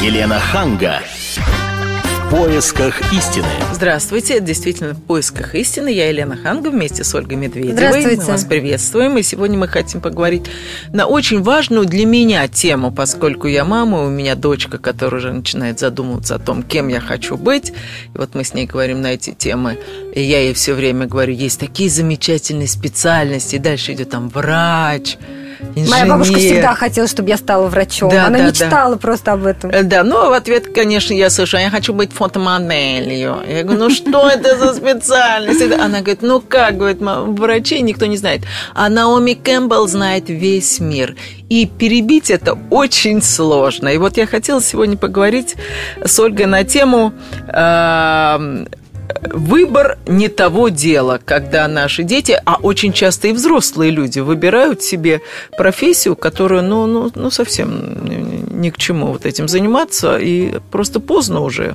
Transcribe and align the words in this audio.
Елена 0.00 0.38
Ханга. 0.38 1.00
В 2.04 2.30
поисках 2.30 3.12
истины. 3.12 3.48
Здравствуйте, 3.72 4.34
это 4.34 4.44
действительно 4.44 4.94
в 4.94 5.02
поисках 5.02 5.56
истины. 5.56 5.88
Я 5.88 6.08
Елена 6.08 6.36
Ханга 6.36 6.68
вместе 6.70 7.02
с 7.02 7.12
Ольгой 7.16 7.36
Медведевой. 7.36 7.72
Здравствуйте. 7.72 8.20
Мы 8.20 8.24
вас 8.28 8.44
приветствуем. 8.44 9.18
И 9.18 9.24
сегодня 9.24 9.58
мы 9.58 9.66
хотим 9.66 10.00
поговорить 10.00 10.44
на 10.92 11.06
очень 11.06 11.42
важную 11.42 11.84
для 11.84 12.06
меня 12.06 12.46
тему, 12.46 12.92
поскольку 12.92 13.48
я 13.48 13.64
мама, 13.64 14.04
у 14.04 14.08
меня 14.08 14.36
дочка, 14.36 14.78
которая 14.78 15.20
уже 15.20 15.32
начинает 15.32 15.80
задумываться 15.80 16.36
о 16.36 16.38
том, 16.38 16.62
кем 16.62 16.86
я 16.86 17.00
хочу 17.00 17.36
быть. 17.36 17.70
И 17.70 18.18
вот 18.18 18.36
мы 18.36 18.44
с 18.44 18.54
ней 18.54 18.66
говорим 18.66 19.00
на 19.00 19.14
эти 19.14 19.30
темы. 19.30 19.80
И 20.14 20.22
я 20.22 20.42
ей 20.42 20.54
все 20.54 20.74
время 20.74 21.06
говорю, 21.06 21.32
есть 21.32 21.58
такие 21.58 21.90
замечательные 21.90 22.68
специальности. 22.68 23.56
И 23.56 23.58
дальше 23.58 23.94
идет 23.94 24.10
там 24.10 24.28
врач, 24.28 25.16
инженер. 25.74 25.90
Моя 25.90 26.06
бабушка 26.06 26.38
всегда 26.38 26.74
хотела, 26.74 27.08
чтобы 27.08 27.28
я 27.28 27.36
стала 27.36 27.66
врачом. 27.68 28.10
Да, 28.10 28.26
Она 28.26 28.38
да, 28.38 28.46
мечтала 28.48 28.96
просто 28.96 29.32
об 29.32 29.44
этом. 29.46 29.70
Э, 29.70 29.82
Да, 29.82 30.02
ну, 30.04 30.30
в 30.30 30.32
ответ, 30.32 30.66
конечно, 30.74 31.14
я 31.14 31.30
слышу, 31.30 31.56
я 31.58 31.70
хочу 31.70 31.92
быть 31.94 32.12
фотомоделью. 32.12 33.36
Я 33.48 33.62
говорю, 33.64 33.80
ну, 33.80 33.90
что 33.90 34.28
это 34.28 34.56
за 34.56 34.74
специальность? 34.74 35.60
Она 35.62 35.98
говорит, 36.00 36.22
ну, 36.22 36.40
как, 36.40 36.76
говорит, 36.76 37.00
«ма- 37.00 37.22
врачей 37.22 37.80
никто 37.80 38.06
не 38.06 38.16
знает. 38.16 38.42
А 38.74 38.88
Наоми 38.88 39.34
Кэмпбелл 39.34 39.86
знает 39.88 40.24
весь 40.28 40.80
мир. 40.80 41.16
И 41.48 41.64
перебить 41.66 42.30
это 42.30 42.58
очень 42.70 43.22
сложно. 43.22 43.88
И 43.88 43.96
вот 43.98 44.16
я 44.18 44.26
хотела 44.26 44.60
сегодня 44.60 44.96
поговорить 44.98 45.56
с 46.04 46.18
Ольгой 46.20 46.44
на 46.46 46.62
тему 46.64 47.12
э, 47.48 48.66
Выбор 49.22 49.98
не 50.06 50.28
того 50.28 50.68
дела, 50.68 51.20
когда 51.24 51.66
наши 51.68 52.02
дети, 52.02 52.40
а 52.44 52.56
очень 52.62 52.92
часто 52.92 53.28
и 53.28 53.32
взрослые 53.32 53.90
люди, 53.90 54.20
выбирают 54.20 54.82
себе 54.82 55.20
профессию, 55.56 56.16
которую, 56.16 56.62
ну, 56.62 56.86
ну, 56.86 57.10
ну 57.14 57.30
совсем 57.30 58.60
ни- 58.60 58.70
к 58.70 58.76
чему 58.76 59.06
вот 59.06 59.26
этим 59.26 59.48
заниматься, 59.48 60.18
и 60.18 60.60
просто 60.70 61.00
поздно 61.00 61.40
уже. 61.40 61.74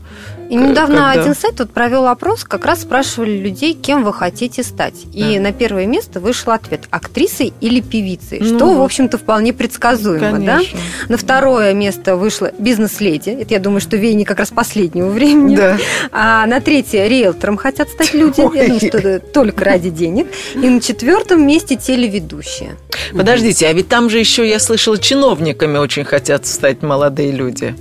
И 0.54 0.56
недавно 0.56 0.98
когда- 0.98 1.12
один 1.22 1.36
сайт 1.36 1.56
тут 1.56 1.72
провел 1.72 2.08
опрос, 2.08 2.44
как 2.44 2.66
раз 2.66 2.82
спрашивали 2.82 3.38
людей, 3.38 3.74
кем 3.74 4.04
вы 4.04 4.14
хотите 4.14 4.64
стать. 4.64 4.94
И 5.14 5.36
Да. 5.36 5.42
на 5.42 5.52
первое 5.52 5.86
место 5.86 6.20
вышел 6.20 6.52
ответ– 6.52 6.82
актрисой 6.92 7.54
или 7.62 7.82
певицей, 7.82 8.40
Ну 8.40 8.56
что, 8.56 8.66
вот. 8.68 8.78
в 8.78 8.82
общем-то, 8.84 9.18
вполне 9.18 9.54
предсказуемо. 9.54 10.40
Да? 10.40 10.56
Конечно. 10.58 10.80
На 11.10 11.18
второе 11.18 11.74
место 11.74 12.16
вышла 12.16 12.52
бизнес-леди. 12.60 13.30
Это, 13.30 13.54
я 13.54 13.60
думаю, 13.60 13.82
что 13.82 13.98
веяние 13.98 14.26
как 14.26 14.40
раз 14.40 14.50
последнего 14.52 15.10
времени. 15.10 15.56
Да. 15.56 15.78
А 16.12 16.46
на 16.46 16.60
третье 16.62 17.08
риэлтором 17.08 17.58
хотят 17.58 17.90
стать 17.90 18.14
люди. 18.14 18.42
Я 18.42 18.46
Ой. 18.48 18.68
думаю, 18.68 18.80
что 18.80 19.20
только 19.20 19.66
ради 19.66 19.90
денег. 19.90 20.28
И 20.56 20.70
на 20.70 20.80
четвертом 20.82 21.46
месте 21.46 21.76
телеведущие. 21.76 22.76
Подождите, 23.14 23.68
а 23.68 23.74
ведь 23.74 23.88
там 23.90 24.10
же 24.10 24.20
еще, 24.20 24.48
я 24.48 24.60
слышала, 24.60 24.98
чиновниками 24.98 25.78
очень 25.78 26.04
хотят 26.06 26.46
стать 26.46 26.82
молодые 26.84 27.32
люди. 27.32 27.76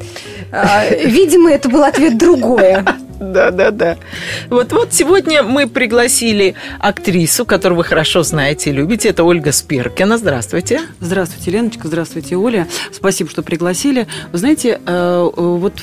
А, 0.51 0.85
Видимо, 1.05 1.51
это 1.51 1.69
был 1.69 1.83
ответ 1.85 2.19
другое. 2.63 2.85
Да, 3.23 3.51
да, 3.51 3.71
да. 3.71 3.97
Вот, 4.51 4.73
вот 4.73 4.93
сегодня 4.93 5.43
мы 5.43 5.69
пригласили 5.69 6.55
актрису, 6.81 7.45
которую 7.45 7.79
вы 7.79 7.85
хорошо 7.85 8.23
знаете 8.23 8.71
и 8.71 8.73
любите. 8.73 9.09
Это 9.09 9.23
Ольга 9.23 9.53
Спиркина. 9.53 10.19
Здравствуйте. 10.19 10.81
Здравствуйте, 11.01 11.51
Леночка, 11.53 11.87
здравствуйте, 11.87 12.37
Оля. 12.37 12.67
Спасибо, 12.93 13.31
что 13.31 13.43
пригласили. 13.43 14.07
Вы 14.33 14.39
знаете, 14.39 14.81
э, 14.85 14.87
э, 14.87 15.31
вот 15.41 15.75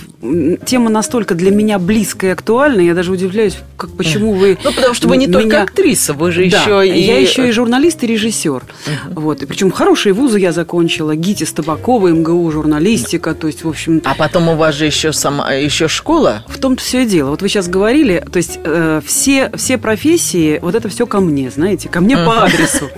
тема 0.65 0.89
настолько 0.89 1.33
для 1.35 1.51
меня 1.51 1.79
близкая 1.79 2.31
и 2.31 2.33
актуальна, 2.33 2.81
я 2.81 2.93
даже 2.93 3.11
удивляюсь, 3.11 3.57
как, 3.77 3.91
почему 3.95 4.33
вы... 4.33 4.57
Ну, 4.63 4.73
потому 4.73 4.93
что 4.93 5.07
вы 5.07 5.17
не 5.17 5.27
только 5.27 5.61
актриса, 5.61 6.13
вы 6.13 6.31
же 6.31 6.49
Да, 6.49 6.61
еще 6.61 6.87
и... 6.87 7.01
я 7.01 7.19
еще 7.19 7.47
и 7.47 7.51
журналист 7.51 8.03
и 8.03 8.07
режиссер. 8.07 8.63
Вот, 9.11 9.41
и 9.43 9.45
причем 9.45 9.71
хорошие 9.71 10.13
вузы 10.13 10.39
я 10.39 10.51
закончила, 10.51 11.15
ГИТИС 11.15 11.53
Табакова, 11.53 12.09
МГУ, 12.09 12.51
журналистика, 12.51 13.33
то 13.33 13.47
есть, 13.47 13.63
в 13.63 13.69
общем, 13.69 14.01
А 14.03 14.15
потом 14.15 14.49
у 14.49 14.55
вас 14.55 14.75
же 14.75 14.85
еще 14.85 15.13
сама 15.13 15.51
еще 15.53 15.87
школа. 15.87 16.43
в 16.47 16.57
том-то 16.57 16.83
все 16.83 17.03
и 17.03 17.05
дело. 17.05 17.28
Вот 17.29 17.41
вы 17.41 17.49
сейчас 17.49 17.67
говорили, 17.67 18.23
то 18.31 18.37
есть 18.37 18.59
э, 18.63 19.01
все, 19.05 19.51
все 19.55 19.77
профессии, 19.77 20.59
вот 20.61 20.75
это 20.75 20.89
все 20.89 21.05
ко 21.05 21.19
мне, 21.19 21.49
знаете, 21.49 21.89
ко 21.89 22.01
мне 22.01 22.15
по 22.17 22.43
адресу. 22.43 22.89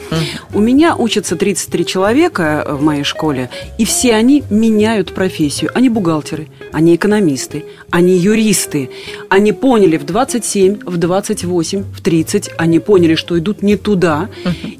У 0.53 0.59
меня 0.59 0.95
учатся 0.95 1.35
33 1.35 1.85
человека 1.85 2.65
в 2.69 2.81
моей 2.81 3.03
школе, 3.03 3.49
и 3.77 3.85
все 3.85 4.15
они 4.15 4.43
меняют 4.49 5.13
профессию. 5.13 5.71
Они 5.73 5.89
бухгалтеры, 5.89 6.47
они 6.71 6.95
экономисты, 6.95 7.65
они 7.89 8.17
юристы. 8.17 8.89
Они 9.29 9.51
поняли 9.51 9.97
в 9.97 10.05
27, 10.05 10.79
в 10.85 10.97
28, 10.97 11.83
в 11.83 12.01
30, 12.01 12.51
они 12.57 12.79
поняли, 12.79 13.15
что 13.15 13.37
идут 13.37 13.61
не 13.61 13.75
туда. 13.75 14.29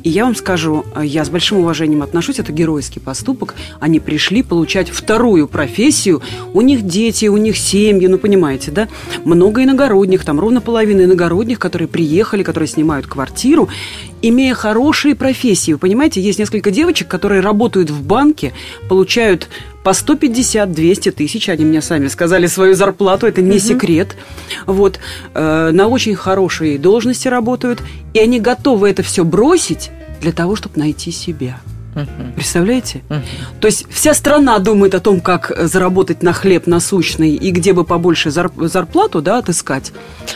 И 0.04 0.09
я 0.09 0.25
вам 0.25 0.36
скажу, 0.36 0.86
э, 0.96 1.06
я 1.06 1.25
с 1.25 1.30
большим 1.30 1.59
уважением 1.59 2.04
отношусь, 2.04 2.40
это 2.40 2.52
геройский 2.52 3.02
поступок. 3.02 3.56
Они 3.80 4.00
пришли 4.00 4.44
получать 4.44 4.90
вторую 4.90 5.48
профессию. 5.48 6.22
У 6.54 6.62
них 6.62 6.84
дети, 6.84 7.25
у 7.25 7.38
них 7.38 7.58
семьи, 7.58 8.08
ну 8.08 8.18
понимаете, 8.18 8.72
да? 8.72 8.88
Много 9.41 9.63
иногородних, 9.63 10.24
там 10.24 10.40
ровно 10.40 10.62
половина 10.62 11.06
иногородних, 11.06 11.57
которые 11.57 11.88
приехали, 11.88 12.44
которые 12.44 12.68
снимают 12.68 13.07
квартиру, 13.07 13.69
имея 14.22 14.53
хорошие 14.53 15.16
профессии. 15.16 15.72
Вы 15.72 15.79
понимаете, 15.79 16.22
есть 16.22 16.38
несколько 16.38 16.69
девочек, 16.69 17.07
которые 17.07 17.41
работают 17.41 17.90
в 17.90 18.03
банке, 18.03 18.53
получают 18.88 19.50
по 19.84 19.90
150-200 19.90 21.09
тысяч, 21.09 21.50
они 21.50 21.66
мне 21.66 21.81
сами 21.81 22.07
сказали 22.07 22.46
свою 22.46 22.75
зарплату, 22.75 23.25
это 23.25 23.41
не 23.41 23.57
секрет. 23.57 24.16
Вот, 24.68 25.00
э, 25.34 25.72
на 25.74 25.88
очень 25.88 26.13
хорошей 26.13 26.78
должности 26.78 27.28
работают, 27.28 27.81
и 28.13 28.19
они 28.19 28.40
готовы 28.40 28.91
это 28.91 29.01
все 29.01 29.24
бросить 29.24 29.90
для 30.22 30.34
того, 30.34 30.56
чтобы 30.56 30.78
найти 30.78 31.09
себя. 31.09 31.59
Представляете? 32.35 33.02
То 33.59 33.68
есть 33.68 33.85
вся 33.91 34.13
страна 34.13 34.57
думает 34.59 34.96
о 34.96 35.00
том, 35.00 35.19
как 35.19 35.52
э, 35.52 35.68
заработать 35.68 36.24
на 36.24 36.34
хлеб 36.34 36.68
насущный 36.68 37.31
и 37.35 37.52
где 37.52 37.74
бы 37.74 37.84
побольше 37.84 38.29
зар- 38.29 38.52
зарплату 38.68 39.22
да, 39.22 39.40
отыскать. 39.40 39.91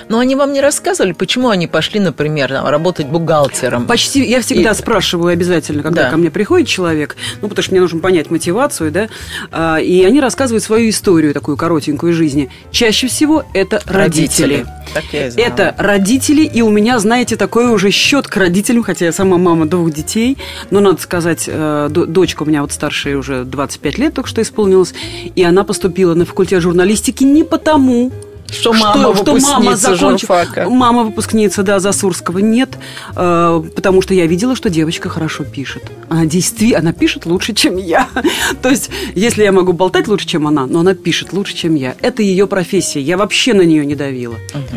Но 0.09 0.19
они 0.19 0.35
вам 0.35 0.53
не 0.53 0.61
рассказывали, 0.61 1.13
почему 1.13 1.49
они 1.49 1.67
пошли, 1.67 1.99
например, 1.99 2.49
там, 2.49 2.67
работать 2.67 3.07
бухгалтером? 3.07 3.85
Почти 3.87 4.23
я 4.25 4.41
всегда 4.41 4.71
И- 4.71 4.75
спрашиваю 4.75 5.31
обязательно, 5.31 5.81
когда 5.83 6.03
Да. 6.03 6.09
ко 6.11 6.17
мне 6.17 6.29
приходит 6.29 6.67
человек, 6.67 7.15
ну, 7.41 7.47
потому 7.47 7.63
что 7.63 7.71
мне 7.73 7.81
нужно 7.81 7.99
понять 7.99 8.29
мотивацию, 8.29 8.91
да, 8.91 9.07
а, 9.51 9.77
и 9.77 10.03
они 10.03 10.19
рассказывают 10.19 10.63
свою 10.63 10.89
историю, 10.89 11.33
такую 11.33 11.57
коротенькую 11.57 12.13
жизни. 12.13 12.49
Чаще 12.71 13.07
всего 13.07 13.45
это 13.53 13.81
родители. 13.85 14.65
Так 14.93 15.03
я 15.11 15.27
и 15.27 15.29
знала. 15.29 15.47
Это 15.47 15.75
родители, 15.77 16.43
и 16.43 16.61
у 16.61 16.69
меня, 16.69 16.99
знаете, 16.99 17.35
такой 17.35 17.69
уже 17.69 17.91
счет 17.91 18.27
к 18.27 18.37
родителям, 18.37 18.83
хотя 18.83 19.05
я 19.05 19.11
сама 19.11 19.37
мама 19.37 19.65
двух 19.65 19.91
детей, 19.91 20.37
но 20.71 20.79
надо 20.79 21.01
сказать, 21.01 21.45
э, 21.47 21.87
дочка 21.89 22.43
у 22.43 22.45
меня 22.45 22.61
вот 22.61 22.71
старшая 22.71 23.17
уже 23.17 23.43
25 23.43 23.97
лет 23.97 24.13
только 24.13 24.29
что 24.29 24.41
исполнилось, 24.41 24.93
и 25.35 25.43
она 25.43 25.63
поступила 25.63 26.13
на 26.13 26.25
факультет 26.25 26.61
журналистики 26.61 27.23
не 27.23 27.43
потому, 27.43 28.11
Что 28.51 28.73
мама 28.73 29.11
выпускница 29.11 29.95
журфака. 29.95 30.69
Мама 30.69 31.03
выпускница, 31.03 31.63
да, 31.63 31.79
Засурского. 31.79 32.39
Нет, 32.39 32.77
э, 33.15 33.63
потому 33.75 34.01
что 34.01 34.13
я 34.13 34.27
видела, 34.27 34.55
что 34.55 34.69
девочка 34.69 35.09
хорошо 35.09 35.43
пишет. 35.43 35.83
Она 36.09 36.25
действительно, 36.25 36.79
она 36.79 36.93
пишет 36.93 37.25
лучше, 37.25 37.53
чем 37.53 37.77
я. 37.77 38.07
То 38.61 38.69
есть, 38.69 38.89
если 39.15 39.43
я 39.43 39.51
могу 39.51 39.73
болтать 39.73 40.07
лучше, 40.07 40.27
чем 40.27 40.47
она, 40.47 40.65
но 40.67 40.79
она 40.79 40.93
пишет 40.93 41.33
лучше, 41.33 41.55
чем 41.55 41.75
я. 41.75 41.95
Это 42.01 42.21
ее 42.21 42.47
профессия. 42.47 43.01
Я 43.01 43.17
вообще 43.17 43.53
на 43.53 43.61
нее 43.61 43.85
не 43.85 43.95
давила. 43.95 44.35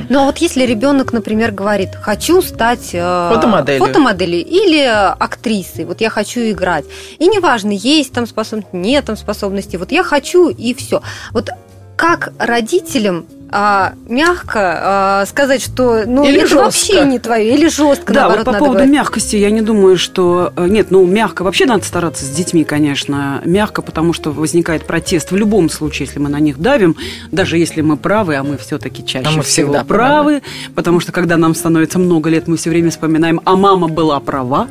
Ну 0.08 0.20
а 0.20 0.24
вот 0.26 0.38
если 0.38 0.64
ребенок, 0.64 1.12
например, 1.12 1.52
говорит, 1.52 1.90
хочу 2.00 2.40
стать 2.42 2.90
э, 2.92 3.30
Фотомоделью. 3.34 3.84
фотомоделью 3.84 4.44
или 4.44 4.84
актрисой, 4.84 5.84
вот 5.84 6.00
я 6.00 6.10
хочу 6.10 6.40
играть, 6.40 6.84
и 7.18 7.26
неважно, 7.26 7.72
есть 7.72 8.12
там 8.12 8.26
способности, 8.26 8.74
нет 8.74 9.04
там 9.04 9.16
способностей, 9.16 9.76
вот 9.76 9.92
я 9.92 10.02
хочу 10.02 10.48
и 10.48 10.74
все. 10.74 11.02
Вот 11.32 11.50
как 11.96 12.32
родителям 12.38 13.26
а, 13.50 13.94
мягко 14.08 14.60
а, 14.60 15.26
сказать, 15.26 15.62
что 15.62 16.04
ну 16.06 16.24
Или 16.24 16.38
это 16.40 16.48
жестко. 16.48 16.64
вообще 16.64 17.04
не 17.04 17.18
твое, 17.18 17.54
или 17.54 17.68
жестко 17.68 18.12
Да, 18.12 18.20
наоборот 18.20 18.38
вот 18.38 18.44
по 18.44 18.52
надо 18.52 18.58
поводу 18.64 18.78
говорить. 18.78 18.94
мягкости, 18.94 19.36
я 19.36 19.50
не 19.50 19.62
думаю, 19.62 19.96
что... 19.96 20.52
э, 20.56 20.66
Нет, 20.68 20.90
ну, 20.90 21.06
мягко. 21.06 21.42
Вообще 21.42 21.64
надо 21.64 21.84
стараться 21.84 22.24
с 22.24 22.28
детьми, 22.28 22.64
конечно. 22.64 23.40
Мягко, 23.44 23.80
потому 23.80 24.12
что 24.12 24.32
возникает 24.32 24.84
протест 24.84 25.30
в 25.32 25.36
любом 25.36 25.70
случае, 25.70 26.06
если 26.06 26.18
мы 26.18 26.28
на 26.28 26.40
них 26.40 26.58
давим, 26.58 26.96
даже 27.32 27.56
если 27.56 27.80
мы 27.80 27.96
правы, 27.96 28.36
а 28.36 28.42
мы 28.42 28.58
все-таки 28.58 29.04
чаще 29.04 29.28
А 29.28 29.32
мы 29.32 29.42
всего 29.42 29.72
всегда 29.72 29.84
правы, 29.84 30.42
потому 30.74 31.00
что 31.00 31.12
когда 31.12 31.38
нам 31.38 31.54
становится 31.54 31.98
много 31.98 32.28
лет, 32.28 32.48
мы 32.48 32.58
все 32.58 32.68
время 32.68 32.90
вспоминаем, 32.90 33.40
а 33.44 33.56
мама 33.56 33.88
была 33.88 34.20
права. 34.20 34.68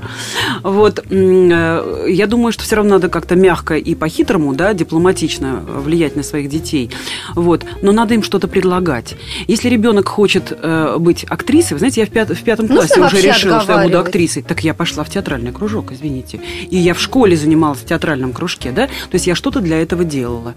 Вот. 0.61 1.03
э, 1.09 2.05
Я 2.09 2.27
думаю, 2.27 2.51
что 2.51 2.63
все 2.63 2.75
равно 2.75 2.91
надо 2.95 3.09
как-то 3.09 3.35
мягко 3.35 3.75
и 3.75 3.95
по-хитрому, 3.95 4.53
да, 4.53 4.73
дипломатично 4.73 5.61
влиять 5.67 6.15
на 6.15 6.21
своих 6.21 6.47
детей. 6.49 6.91
Вот. 7.33 7.65
Но 7.81 7.91
надо 7.91 8.13
им 8.13 8.21
что-то 8.21 8.47
предлагать 8.47 8.66
предлагать. 8.67 9.15
Если 9.47 9.69
ребенок 9.69 10.07
хочет 10.09 10.51
э, 10.61 10.97
быть 10.99 11.23
актрисой, 11.29 11.75
вы 11.75 11.79
знаете, 11.79 12.01
я 12.01 12.07
в, 12.07 12.09
пят- 12.09 12.29
в 12.29 12.43
пятом 12.43 12.65
Нужно 12.67 12.81
классе 12.81 12.93
уже 12.99 13.01
вообще 13.15 13.27
решила, 13.29 13.61
что 13.61 13.71
я 13.73 13.83
буду 13.83 13.99
актрисой. 13.99 14.43
Так 14.43 14.63
я 14.63 14.73
пошла 14.73 15.03
в 15.05 15.09
театральный 15.09 15.51
кружок, 15.53 15.91
извините. 15.93 16.41
И 16.69 16.77
я 16.77 16.93
в 16.93 16.99
школе 16.99 17.37
занималась 17.37 17.79
в 17.79 17.85
театральном 17.85 18.33
кружке, 18.33 18.71
да? 18.71 18.87
То 18.87 19.13
есть 19.13 19.25
я 19.27 19.35
что-то 19.35 19.61
для 19.61 19.81
этого 19.81 20.03
делала. 20.03 20.53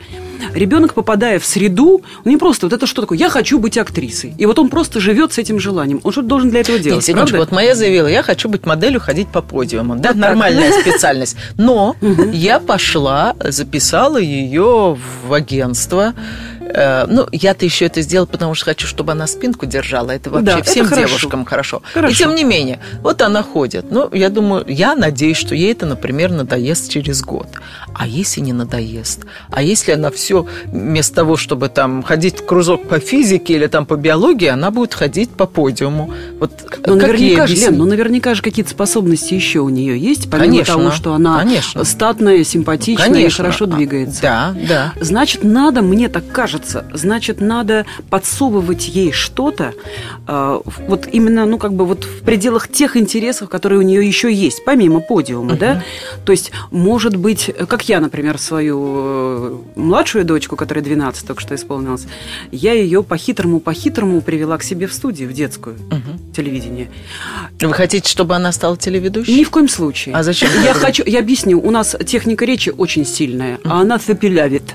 Ребенок, 0.54 0.94
попадая 0.94 1.38
в 1.38 1.44
среду, 1.46 2.02
он 2.24 2.30
не 2.32 2.36
просто 2.36 2.66
вот 2.66 2.72
это 2.72 2.86
что 2.86 3.02
такое, 3.02 3.16
я 3.18 3.28
хочу 3.30 3.58
быть 3.60 3.78
актрисой. 3.78 4.34
И 4.38 4.46
вот 4.46 4.58
он 4.58 4.68
просто 4.68 4.98
живет 5.00 5.32
с 5.32 5.38
этим 5.38 5.60
желанием. 5.60 6.00
Он 6.02 6.10
что-то 6.12 6.26
должен 6.28 6.50
для 6.50 6.60
этого 6.60 6.76
Нет, 6.76 6.84
делать. 6.84 7.04
секундочку, 7.04 7.36
правда? 7.36 7.50
вот 7.50 7.54
моя 7.56 7.74
заявила, 7.76 8.08
я 8.08 8.22
хочу 8.22 8.48
быть 8.48 8.66
моделью, 8.66 9.00
ходить 9.00 9.28
по 9.28 9.40
подиуму. 9.40 9.96
Да, 9.96 10.14
нормальная 10.14 10.72
специальность. 10.80 11.36
Но 11.56 11.94
я 12.32 12.58
пошла, 12.58 13.36
записала 13.44 14.16
ее 14.18 14.96
в 15.28 15.32
агентство. 15.32 16.14
Э, 16.74 17.06
Ну, 17.08 17.26
я-то 17.32 17.64
еще 17.64 17.86
это 17.86 18.00
сделала, 18.02 18.26
потому 18.26 18.54
что 18.54 18.66
хочу, 18.66 18.86
чтобы 18.86 19.12
она 19.12 19.26
спинку 19.26 19.66
держала. 19.66 20.10
Это 20.10 20.30
вообще 20.30 20.46
Да, 20.46 20.58
это 20.60 20.70
всем 20.70 20.86
хорошо. 20.86 21.06
девушкам 21.08 21.44
хорошо. 21.44 21.82
Хорошо. 21.94 22.12
И 22.12 22.16
тем 22.16 22.34
не 22.34 22.44
менее, 22.44 22.78
вот 23.02 23.22
она 23.22 23.42
ходит. 23.42 23.86
Ну, 23.90 24.08
я 24.12 24.28
думаю, 24.28 24.64
я 24.68 24.94
надеюсь, 24.94 25.36
что 25.36 25.54
ей 25.54 25.72
это, 25.72 25.86
например, 25.86 26.30
надоест 26.30 26.90
через 26.90 27.22
год. 27.22 27.48
А 27.94 28.06
если 28.06 28.40
не 28.40 28.52
надоест? 28.52 29.24
А 29.50 29.62
если 29.62 29.92
она 29.92 30.10
все 30.10 30.46
вместо 30.66 31.14
того, 31.16 31.36
чтобы 31.36 31.68
там 31.68 32.02
ходить 32.02 32.40
в 32.40 32.46
кружок 32.46 32.88
по 32.88 32.98
физике 32.98 33.54
или 33.54 33.66
там 33.66 33.86
по 33.86 33.96
биологии, 33.96 34.48
она 34.48 34.70
будет 34.70 34.94
ходить 34.94 35.30
по 35.30 35.46
подиуму. 35.46 36.12
Вот 36.38 36.52
Ну, 36.86 36.94
наверняка 36.94 37.46
же? 37.46 37.54
Лен, 37.56 37.76
ну, 37.78 37.84
наверняка 37.84 38.34
же 38.34 38.42
какие-то 38.42 38.70
способности 38.70 39.34
еще 39.34 39.60
у 39.60 39.68
нее 39.68 39.98
есть, 39.98 40.30
помимо 40.30 40.46
Конечно, 40.52 40.74
того, 40.74 40.90
что 40.92 41.14
она 41.14 41.38
конечно. 41.40 41.84
статная, 41.84 42.44
симпатичная 42.44 43.06
и 43.08 43.12
Конечно. 43.12 43.44
хорошо 43.44 43.64
А, 43.64 43.68
двигается. 43.68 44.22
Да, 44.22 44.54
да. 44.68 44.92
Значит, 45.00 45.42
надо, 45.44 45.82
мне 45.82 46.08
так 46.08 46.24
кажется, 46.30 46.59
значит, 46.92 47.40
надо 47.40 47.86
подсовывать 48.08 48.88
ей 48.88 49.12
что-то, 49.12 49.74
э, 50.26 50.60
вот 50.88 51.08
именно, 51.10 51.46
ну, 51.46 51.58
как 51.58 51.74
бы 51.74 51.86
вот 51.86 52.04
в 52.04 52.22
пределах 52.22 52.68
тех 52.68 52.96
интересов, 52.96 53.48
которые 53.48 53.78
у 53.78 53.82
нее 53.82 54.06
еще 54.06 54.32
есть, 54.32 54.64
помимо 54.64 55.00
подиума, 55.00 55.56
да? 55.56 55.82
То 56.24 56.32
есть, 56.32 56.52
может 56.70 57.16
быть, 57.16 57.50
как 57.68 57.88
я, 57.88 58.00
например, 58.00 58.38
свою 58.38 58.80
э, 58.96 59.58
младшую 59.76 60.24
дочку, 60.24 60.56
которая 60.56 60.84
12 60.84 61.26
только 61.26 61.40
что 61.40 61.54
исполнилась, 61.54 62.06
я 62.52 62.72
ее 62.72 63.02
по-хитрому, 63.02 63.60
по-хитрому 63.60 64.20
привела 64.20 64.58
к 64.58 64.62
себе 64.62 64.86
в 64.86 64.92
студию, 64.92 65.28
в 65.28 65.32
детскую 65.32 65.76
телевидение. 66.34 66.90
Вы 67.60 67.72
хотите, 67.72 68.08
чтобы 68.08 68.34
она 68.34 68.52
стала 68.52 68.76
телеведущей? 68.76 69.34
Ни 69.36 69.44
в 69.44 69.50
коем 69.50 69.68
случае. 69.68 70.14
А 70.14 70.22
зачем? 70.22 70.48
Я 70.64 70.74
хочу, 70.74 71.02
я 71.06 71.20
объясню. 71.20 71.60
У 71.60 71.70
нас 71.70 71.96
техника 72.06 72.44
речи 72.44 72.72
очень 72.76 73.04
сильная, 73.04 73.58
а 73.64 73.80
она 73.80 73.98
цепелявит. 73.98 74.74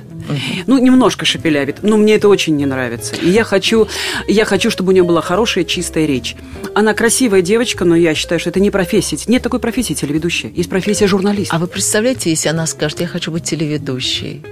Ну, 0.68 0.78
немножко 0.78 1.26
шепелявит, 1.26 1.78
но 1.82 1.98
мне 1.98 2.16
это 2.16 2.30
очень 2.30 2.56
не 2.56 2.66
нравится. 2.66 3.16
И 3.16 3.30
я 3.30 3.44
хочу, 3.44 3.88
я 4.28 4.46
хочу, 4.46 4.70
чтобы 4.70 4.90
у 4.90 4.94
нее 4.94 5.04
была 5.04 5.22
хорошая, 5.22 5.64
чистая 5.64 6.06
речь. 6.06 6.36
Она 6.74 6.94
красивая 6.94 7.42
девочка, 7.42 7.86
но 7.86 7.96
я 7.96 8.16
считаю, 8.16 8.40
что 8.40 8.50
это 8.50 8.60
не 8.60 8.72
профессия. 8.72 9.18
Нет 9.28 9.44
такой 9.44 9.60
профессии 9.60 9.94
телеведущая. 9.94 10.52
Есть 10.52 10.70
профессия 10.70 11.08
журналиста. 11.08 11.56
А 11.56 11.60
вы 11.60 11.68
представляете, 11.68 12.30
если 12.30 12.50
она 12.50 12.66
скажет, 12.66 13.02
я 13.02 13.08
хочу 13.08 13.32
быть 13.32 13.44
телеведущей? 13.44 14.44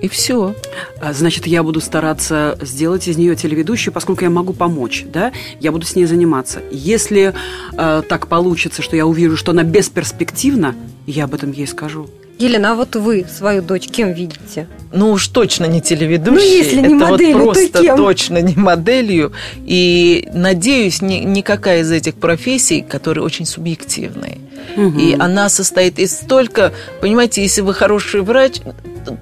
И 0.00 0.08
все. 0.08 0.54
А, 1.00 1.12
Значит, 1.12 1.46
я 1.46 1.62
буду 1.62 1.80
стараться 1.80 2.58
сделать 2.62 3.06
из 3.06 3.16
нее 3.16 3.36
телеведущую, 3.36 3.92
поскольку 3.92 4.24
я 4.24 4.30
могу 4.30 4.52
помочь, 4.52 5.04
да, 5.06 5.32
я 5.60 5.72
буду 5.72 5.86
с 5.86 5.94
ней 5.94 6.06
заниматься. 6.06 6.62
Если 6.70 7.34
э, 7.76 8.02
так 8.08 8.26
получится, 8.26 8.80
что 8.82 8.96
я 8.96 9.06
увижу, 9.06 9.36
что 9.36 9.52
она 9.52 9.62
бесперспективна, 9.62 10.74
я 11.06 11.24
об 11.24 11.34
этом 11.34 11.52
ей 11.52 11.66
скажу. 11.66 12.08
Елена, 12.40 12.72
а 12.72 12.74
вот 12.74 12.96
вы 12.96 13.26
свою 13.30 13.60
дочь 13.62 13.86
кем 13.86 14.12
видите? 14.12 14.66
Ну 14.92 15.10
уж 15.10 15.28
точно 15.28 15.66
не 15.66 15.80
телеведущей. 15.80 16.34
Ну, 16.34 16.40
если 16.40 16.76
не 16.80 16.96
это 16.96 17.10
моделью, 17.10 17.38
то 17.38 17.44
вот 17.44 17.54
просто 17.54 17.82
кем? 17.82 17.96
точно 17.96 18.38
не 18.38 18.54
моделью. 18.56 19.32
И 19.66 20.28
надеюсь, 20.32 21.02
ни- 21.02 21.24
никакая 21.24 21.82
из 21.82 21.92
этих 21.92 22.14
профессий, 22.14 22.80
которые 22.80 23.24
очень 23.24 23.46
субъективные. 23.46 24.38
И 24.76 25.16
она 25.18 25.48
состоит 25.48 25.98
из 25.98 26.12
столько, 26.12 26.72
понимаете, 27.00 27.42
если 27.42 27.60
вы 27.60 27.74
хороший 27.74 28.22
врач, 28.22 28.60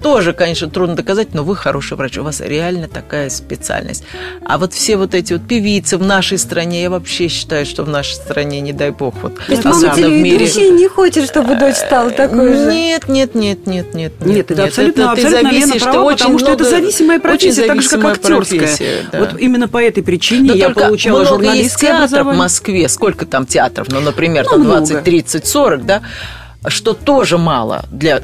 тоже, 0.02 0.32
конечно, 0.32 0.68
трудно 0.68 0.96
доказать, 0.96 1.34
но 1.34 1.44
вы 1.44 1.56
хороший 1.56 1.96
врач, 1.96 2.18
у 2.18 2.24
вас 2.24 2.40
реально 2.40 2.88
такая 2.88 3.30
специальность. 3.30 4.04
А 4.44 4.58
вот 4.58 4.72
все 4.72 4.96
вот 4.96 5.14
эти 5.14 5.32
вот 5.34 5.46
певицы 5.46 5.96
в 5.98 6.02
нашей 6.02 6.38
стране, 6.38 6.82
я 6.82 6.90
вообще 6.90 7.28
считаю, 7.28 7.64
что 7.66 7.84
в 7.84 7.88
нашей 7.88 8.14
стране, 8.14 8.60
не 8.60 8.72
дай 8.72 8.90
бог, 8.90 9.14
вот 9.22 9.36
То 9.36 9.52
есть 9.52 9.64
особенно 9.64 9.94
мама 9.94 10.08
в 10.08 10.20
мире. 10.20 10.46
не 10.72 10.88
хочет, 10.88 11.26
чтобы 11.26 11.56
дочь 11.56 11.76
стала 11.76 12.10
такой 12.10 12.54
же? 12.54 12.72
Нет, 12.72 13.07
нет, 13.08 13.34
нет, 13.34 13.66
нет, 13.66 13.94
нет. 13.94 14.12
Нет, 14.20 14.50
это 14.50 14.64
абсолютно, 14.64 15.14
ты 15.14 15.22
абсолютно 15.22 15.50
Лена 15.50 15.74
права, 15.76 16.02
очень 16.04 16.18
потому 16.18 16.38
что 16.38 16.50
это 16.52 16.64
много- 16.64 16.76
зависимая 16.76 17.18
профессия, 17.20 17.66
так 17.66 17.82
же, 17.82 17.88
как 17.88 18.04
актерская. 18.04 18.58
профессия, 18.60 19.08
да. 19.12 19.18
Вот 19.20 19.38
именно 19.38 19.68
по 19.68 19.82
этой 19.82 20.02
причине 20.02 20.50
Но 20.52 20.54
я 20.54 20.70
получала 20.70 21.18
много 21.20 21.22
есть 21.22 21.44
журналистское 21.44 21.90
театров 21.90 22.00
в 22.00 22.12
образование. 22.12 22.38
Москве. 22.42 22.88
Сколько 22.88 23.26
там 23.26 23.46
театров? 23.46 23.88
Ну, 23.90 24.00
например, 24.00 24.44
Ну, 24.44 24.50
там 24.50 24.60
много. 24.60 24.78
20, 24.86 25.04
30, 25.04 25.46
40, 25.46 25.86
да? 25.86 26.02
Что 26.66 26.92
тоже 26.92 27.38
мало 27.38 27.84
для 27.90 28.20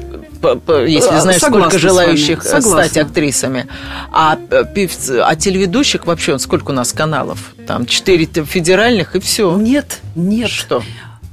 если 0.85 1.09
А, 1.09 1.21
знаешь, 1.21 1.39
согласна 1.39 1.69
сколько 1.69 1.79
желающих 1.79 2.43
стать 2.43 2.97
актрисами. 2.97 3.67
А 4.11 4.37
э, 4.51 4.63
певц- 4.75 5.19
а 5.23 5.35
телеведущих 5.35 6.05
вообще 6.05 6.37
сколько 6.37 6.71
у 6.71 6.73
нас 6.73 6.91
каналов? 6.93 7.53
Там 7.65 7.85
четыре 7.87 8.25
федеральных 8.25 9.15
и 9.15 9.19
все. 9.19 9.55
Нет, 9.55 9.99
нет. 10.15 10.49
Что? 10.49 10.83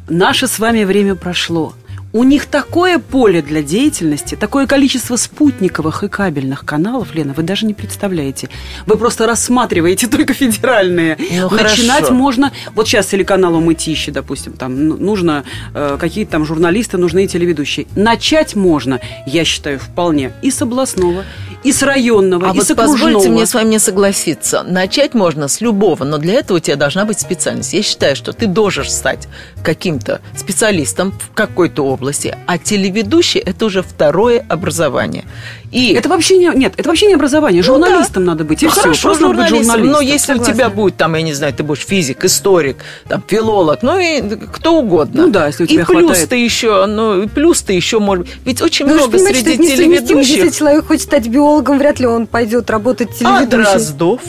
Наше 0.09 0.47
с 0.47 0.59
вами 0.59 0.85
время 0.85 1.15
прошло. 1.15 1.75
У 2.15 2.25
них 2.25 2.45
такое 2.45 2.99
поле 2.99 3.41
для 3.41 3.63
деятельности, 3.63 4.35
такое 4.35 4.67
количество 4.67 5.17
спутниковых 5.17 6.05
и 6.05 6.09
кабельных 6.09 6.67
каналов, 6.67 7.15
Лена, 7.15 7.33
вы 7.33 7.43
даже 7.43 7.65
не 7.65 7.73
представляете. 7.73 8.51
Вы 8.85 8.99
просто 8.99 9.27
рассматриваете 9.27 10.07
только 10.09 10.35
федеральные. 10.35 11.17
Ну, 11.19 11.49
Начинать 11.49 12.05
хорошо. 12.05 12.15
можно... 12.15 12.53
Вот 12.75 12.87
сейчас 12.87 13.07
телеканалу 13.07 13.61
«Мытищи», 13.61 14.13
допустим, 14.13 14.53
там 14.53 14.89
ну, 14.89 14.97
нужно 14.99 15.45
э, 15.75 15.97
какие-то 15.99 16.33
там 16.33 16.45
журналисты, 16.45 16.99
нужны 16.99 17.25
и 17.25 17.29
телеведущие. 17.29 17.87
Начать 17.97 18.55
можно, 18.55 19.01
я 19.27 19.45
считаю, 19.47 19.79
вполне 19.79 20.33
и 20.43 20.51
с 20.51 20.61
областного, 20.61 21.25
и 21.63 21.73
с 21.73 21.83
районного, 21.83 22.51
А 22.51 22.55
и 22.55 22.59
вот 22.59 22.67
с 22.67 22.71
окружного. 22.71 22.99
позвольте 22.99 23.29
мне 23.31 23.47
с 23.47 23.55
вами 23.55 23.71
не 23.71 23.79
согласиться. 23.79 24.63
Начать 24.63 25.15
можно 25.15 25.49
с 25.49 25.61
любого, 25.61 26.05
но 26.05 26.19
для 26.19 26.35
этого 26.35 26.57
у 26.59 26.61
тебя 26.61 26.77
должна 26.77 27.05
быть 27.05 27.21
специальность. 27.21 27.73
Я 27.73 27.83
считаю, 27.83 28.17
что 28.17 28.33
ты 28.33 28.47
должен 28.47 28.85
стать 28.85 29.29
каким-то 29.63 30.21
специалистом 30.37 31.13
в 31.13 31.33
какой-то 31.35 31.85
области, 31.85 32.37
а 32.47 32.59
телеведущий– 32.59 33.41
это 33.45 33.67
уже 33.67 33.83
второе 33.83 34.45
образование. 34.49 35.25
И 35.73 35.95
Это 35.95 36.09
вообще 36.09 36.37
не... 36.37 36.51
Нет, 36.55 36.75
это 36.77 36.89
вообще 36.89 37.07
не 37.07 37.15
образование. 37.15 37.63
Ну 37.63 37.67
Журналистом 37.67 38.25
надо 38.25 38.45
быть, 38.45 38.63
и 38.63 38.67
ну, 38.67 38.73
все. 38.73 38.81
хорошо, 38.83 39.09
Просто 39.09 39.23
надо 39.27 39.35
быть 39.41 39.49
журналистом. 39.49 39.87
Но 39.87 40.01
если 40.03 40.33
у 40.33 40.37
Согласна. 40.37 40.55
тебя 40.55 40.69
будет, 40.71 40.97
там, 40.97 41.15
я 41.15 41.23
не 41.23 41.33
знаю, 41.33 41.55
ты 41.55 41.63
будешь 41.63 41.85
физик, 41.85 42.25
историк, 42.25 42.77
там, 43.09 43.23
филолог, 43.27 43.83
ну 43.83 43.99
и 43.99 44.21
кто 44.53 44.79
угодно. 44.79 45.27
Ну 45.27 45.31
да, 45.33 45.47
если 45.47 45.65
у 45.65 45.67
тебя 45.67 45.83
И 45.83 45.87
плюс 45.87 46.05
хватает. 46.09 46.29
ты 46.29 46.37
еще, 46.37 46.85
ну, 46.87 47.23
и 47.23 47.27
плюс 47.27 47.63
ты 47.63 47.73
еще, 47.73 47.99
может 48.01 48.27
ведь 48.45 48.61
очень 48.61 48.87
Ну, 48.87 48.95
много 48.95 49.19
среди 49.19 49.57
несовместимо. 49.57 49.95
Если 50.21 50.35
телеведущих. 50.35 50.57
человек 50.59 50.87
хочет 50.87 51.03
стать 51.05 51.27
биологом, 51.29 51.79
вряд 51.79 51.99
ли 52.01 52.07
он 52.07 52.27
пойдет 52.27 52.69
работать 52.71 53.09
А 53.23 53.41
телеведущим. 53.41 53.63
Дроздов? 53.73 54.21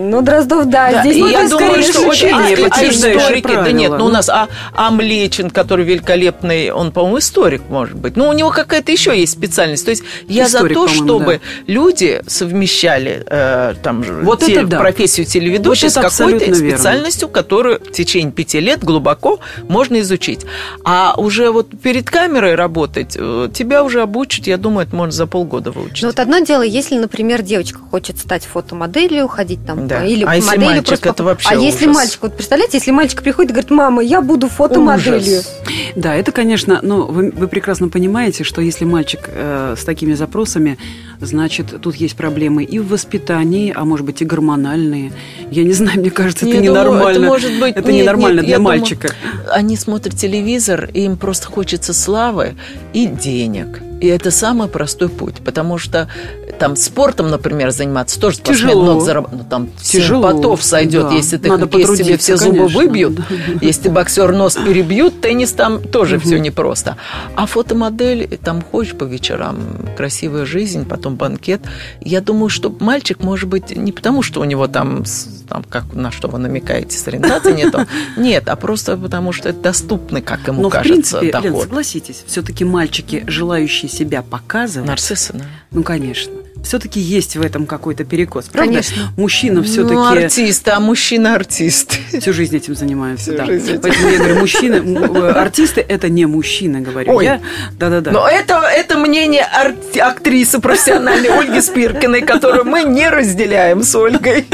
Ну, 0.00 0.22
Дроздов, 0.22 0.68
да, 0.68 0.90
Да, 0.90 1.00
здесь 1.02 1.16
и 1.16 1.20
ну, 1.20 1.28
я 1.28 1.48
думаю, 1.48 1.82
что 1.82 2.00
очень 2.02 2.28
исключение, 2.28 2.68
а, 2.70 2.74
а 2.74 2.88
историки, 2.88 3.54
да 3.54 3.72
нет, 3.72 3.92
ну 3.98 4.06
у 4.06 4.08
нас 4.08 4.28
а, 4.28 4.48
а 4.72 4.90
Млечин, 4.90 5.50
который 5.50 5.84
великолепный, 5.84 6.70
он, 6.70 6.92
по-моему, 6.92 7.18
историк, 7.18 7.62
может 7.68 7.96
быть. 7.96 8.16
Ну, 8.16 8.28
у 8.28 8.32
него 8.32 8.50
какая-то 8.50 8.92
еще 8.92 9.18
есть 9.18 9.32
специальность. 9.32 9.84
То 9.84 9.90
есть 9.90 10.02
я 10.28 10.46
Историк, 10.46 10.68
за 10.68 10.74
то, 10.74 10.88
чтобы 10.88 11.40
люди 11.66 12.22
совмещали 12.26 13.24
э, 13.26 13.74
там 13.82 14.04
же 14.04 14.14
Вот 14.22 14.40
те- 14.40 14.54
это 14.54 14.66
да. 14.66 14.78
профессию 14.78 15.26
телеведущей 15.26 15.88
Вот 15.88 15.92
с 15.92 15.94
какой-то 15.94 16.06
абсолютно 16.08 16.52
верно. 16.52 16.70
специальностью, 16.78 17.28
которую 17.28 17.80
в 17.80 17.92
течение 17.92 18.32
пяти 18.32 18.60
лет 18.60 18.82
глубоко 18.82 19.40
можно 19.68 20.00
изучить. 20.00 20.40
А 20.84 21.14
уже 21.16 21.50
вот 21.50 21.68
перед 21.82 22.08
камерой 22.08 22.54
работать, 22.54 23.16
э, 23.18 23.48
тебя 23.52 23.82
уже 23.84 24.00
обучат, 24.02 24.46
я 24.46 24.56
думаю, 24.56 24.86
это 24.86 24.96
можно 24.96 25.12
за 25.12 25.26
полгода 25.26 25.70
выучить. 25.70 26.02
Ну, 26.02 26.08
вот 26.08 26.18
одно 26.18 26.38
дело, 26.40 26.62
если, 26.62 26.96
например, 26.96 27.42
девочка 27.42 27.78
хочет 27.90 28.18
стать 28.18 28.44
фотомоделью, 28.44 29.28
ходить 29.28 29.64
там, 29.66 29.73
Да. 29.76 30.04
или 30.04 30.24
А 30.24 30.36
если 30.36 30.48
моделью 30.48 30.68
мальчик, 30.68 30.86
просто... 30.88 31.08
это 31.10 31.24
вообще 31.24 31.48
А 31.50 31.54
если 31.54 31.84
ужас. 31.86 31.96
мальчик, 31.96 32.18
вот 32.22 32.36
представляете, 32.36 32.78
если 32.78 32.90
мальчик 32.90 33.22
приходит 33.22 33.50
и 33.50 33.54
говорит, 33.54 33.70
мама, 33.70 34.02
я 34.02 34.20
буду 34.20 34.48
фотомоделью. 34.48 35.38
Ужас. 35.40 35.52
Да, 35.96 36.14
это, 36.14 36.32
конечно, 36.32 36.80
ну, 36.82 37.06
вы, 37.06 37.30
вы 37.30 37.48
прекрасно 37.48 37.88
понимаете, 37.88 38.44
что 38.44 38.60
если 38.60 38.84
мальчик 38.84 39.20
э, 39.28 39.74
с 39.78 39.84
такими 39.84 40.14
запросами, 40.14 40.78
значит, 41.20 41.80
тут 41.80 41.96
есть 41.96 42.16
проблемы 42.16 42.64
и 42.64 42.78
в 42.78 42.88
воспитании, 42.88 43.72
а 43.74 43.84
может 43.84 44.06
быть 44.06 44.22
и 44.22 44.24
гормональные. 44.24 45.12
Я 45.50 45.64
не 45.64 45.72
знаю, 45.72 46.00
мне 46.00 46.10
кажется, 46.10 46.46
это 46.46 46.56
Я 46.56 46.62
думаю, 46.62 46.84
ненормально. 46.84 47.18
это 47.18 47.26
может 47.26 47.60
быть- 47.60 47.76
Это 47.76 47.92
нет, 47.92 48.02
ненормально 48.02 48.36
нет, 48.40 48.44
для 48.46 48.52
я 48.54 48.58
думаю, 48.58 48.78
мальчика. 48.80 49.08
Они 49.50 49.76
смотрят 49.76 50.16
телевизор, 50.16 50.88
и 50.92 51.02
им 51.02 51.16
просто 51.16 51.46
хочется 51.48 51.92
славы 51.94 52.54
и 52.92 53.06
денег. 53.06 53.80
И 54.04 54.06
это 54.06 54.30
самый 54.30 54.68
простой 54.68 55.08
путь, 55.08 55.36
потому 55.36 55.78
что 55.78 56.10
там 56.58 56.76
спортом, 56.76 57.28
например, 57.28 57.70
заниматься 57.70 58.20
тоже 58.20 58.36
спортсмен 58.36 58.76
много 58.76 59.00
зарабатывает. 59.00 59.44
Ну, 59.44 59.48
там 59.48 59.68
Тяжело, 59.82 60.30
потов 60.30 60.62
сойдет, 60.62 61.08
да. 61.08 61.14
если 61.14 61.38
ты 61.38 61.48
Надо 61.48 61.62
хоккеист, 61.64 61.96
тебе 61.96 62.18
все 62.18 62.36
зубы 62.36 62.58
конечно. 62.58 62.78
выбьют. 62.78 63.14
Да. 63.24 63.58
Если 63.62 63.88
боксер 63.88 64.32
нос 64.32 64.56
перебьют, 64.56 65.20
теннис 65.20 65.52
там 65.52 65.82
тоже 65.82 66.18
все 66.18 66.38
непросто. 66.38 66.96
А 67.34 67.46
фотомодель, 67.46 68.38
там 68.42 68.62
ходишь 68.62 68.94
по 68.94 69.04
вечерам, 69.04 69.58
красивая 69.96 70.44
жизнь, 70.44 70.86
потом 70.86 71.16
банкет. 71.16 71.62
Я 72.00 72.20
думаю, 72.20 72.48
что 72.48 72.74
мальчик 72.80 73.22
может 73.22 73.48
быть 73.48 73.74
не 73.76 73.92
потому, 73.92 74.22
что 74.22 74.40
у 74.40 74.44
него 74.44 74.66
там, 74.66 75.04
там 75.48 75.64
как 75.64 75.94
на 75.94 76.10
что 76.10 76.28
вы 76.28 76.38
намекаете, 76.38 76.96
с 76.96 77.08
ориентацией 77.08 77.56
нету. 77.56 77.86
Нет, 78.16 78.48
а 78.48 78.56
просто 78.56 78.96
потому, 78.96 79.32
что 79.32 79.48
это 79.48 79.60
доступный, 79.60 80.20
как 80.20 80.46
ему 80.46 80.62
Но, 80.62 80.68
в 80.68 80.72
кажется, 80.72 81.18
принципе, 81.18 81.42
Лен, 81.42 81.52
доход. 81.52 81.62
согласитесь, 81.64 82.24
все-таки 82.26 82.64
мальчики, 82.64 83.24
желающие 83.26 83.90
себя 83.94 84.22
показывать, 84.22 84.88
Нарциссы, 84.88 85.32
да. 85.34 85.44
ну, 85.70 85.82
конечно, 85.82 86.32
все-таки 86.64 86.98
есть 86.98 87.36
в 87.36 87.42
этом 87.42 87.66
какой-то 87.66 88.04
перекос. 88.04 88.46
Правда? 88.46 88.70
Конечно. 88.72 89.12
Мужчина 89.16 89.62
все-таки... 89.62 89.94
Ну, 89.94 90.04
артист, 90.04 90.66
а 90.68 90.80
мужчина 90.80 91.34
артист. 91.34 91.98
Всю 92.18 92.32
жизнь 92.32 92.56
этим 92.56 92.74
занимаются, 92.74 93.30
Всю 93.32 93.36
да. 93.36 93.44
жизнь. 93.44 93.78
Поэтому 93.82 94.08
я 94.08 94.18
говорю, 94.18 94.38
мужчины, 94.40 94.74
э, 94.74 95.30
артисты 95.32 95.84
это 95.86 96.08
не 96.08 96.24
мужчины, 96.26 96.80
говорю 96.80 97.12
Ой. 97.12 97.24
я. 97.24 97.40
Да-да-да. 97.78 98.10
Но 98.10 98.26
это, 98.26 98.62
это 98.66 98.96
мнение 98.96 99.46
арти- 99.46 99.98
актрисы 100.00 100.58
профессиональной 100.58 101.28
Ольги 101.38 101.60
Спиркиной, 101.60 102.22
которую 102.22 102.64
мы 102.64 102.82
не 102.84 103.08
разделяем 103.10 103.82
с 103.82 103.94
Ольгой. 103.94 104.46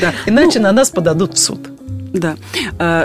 Да. 0.00 0.12
Иначе 0.26 0.60
на 0.60 0.72
нас 0.72 0.88
подадут 0.90 1.34
в 1.34 1.38
суд. 1.38 1.73
Да. 2.14 2.36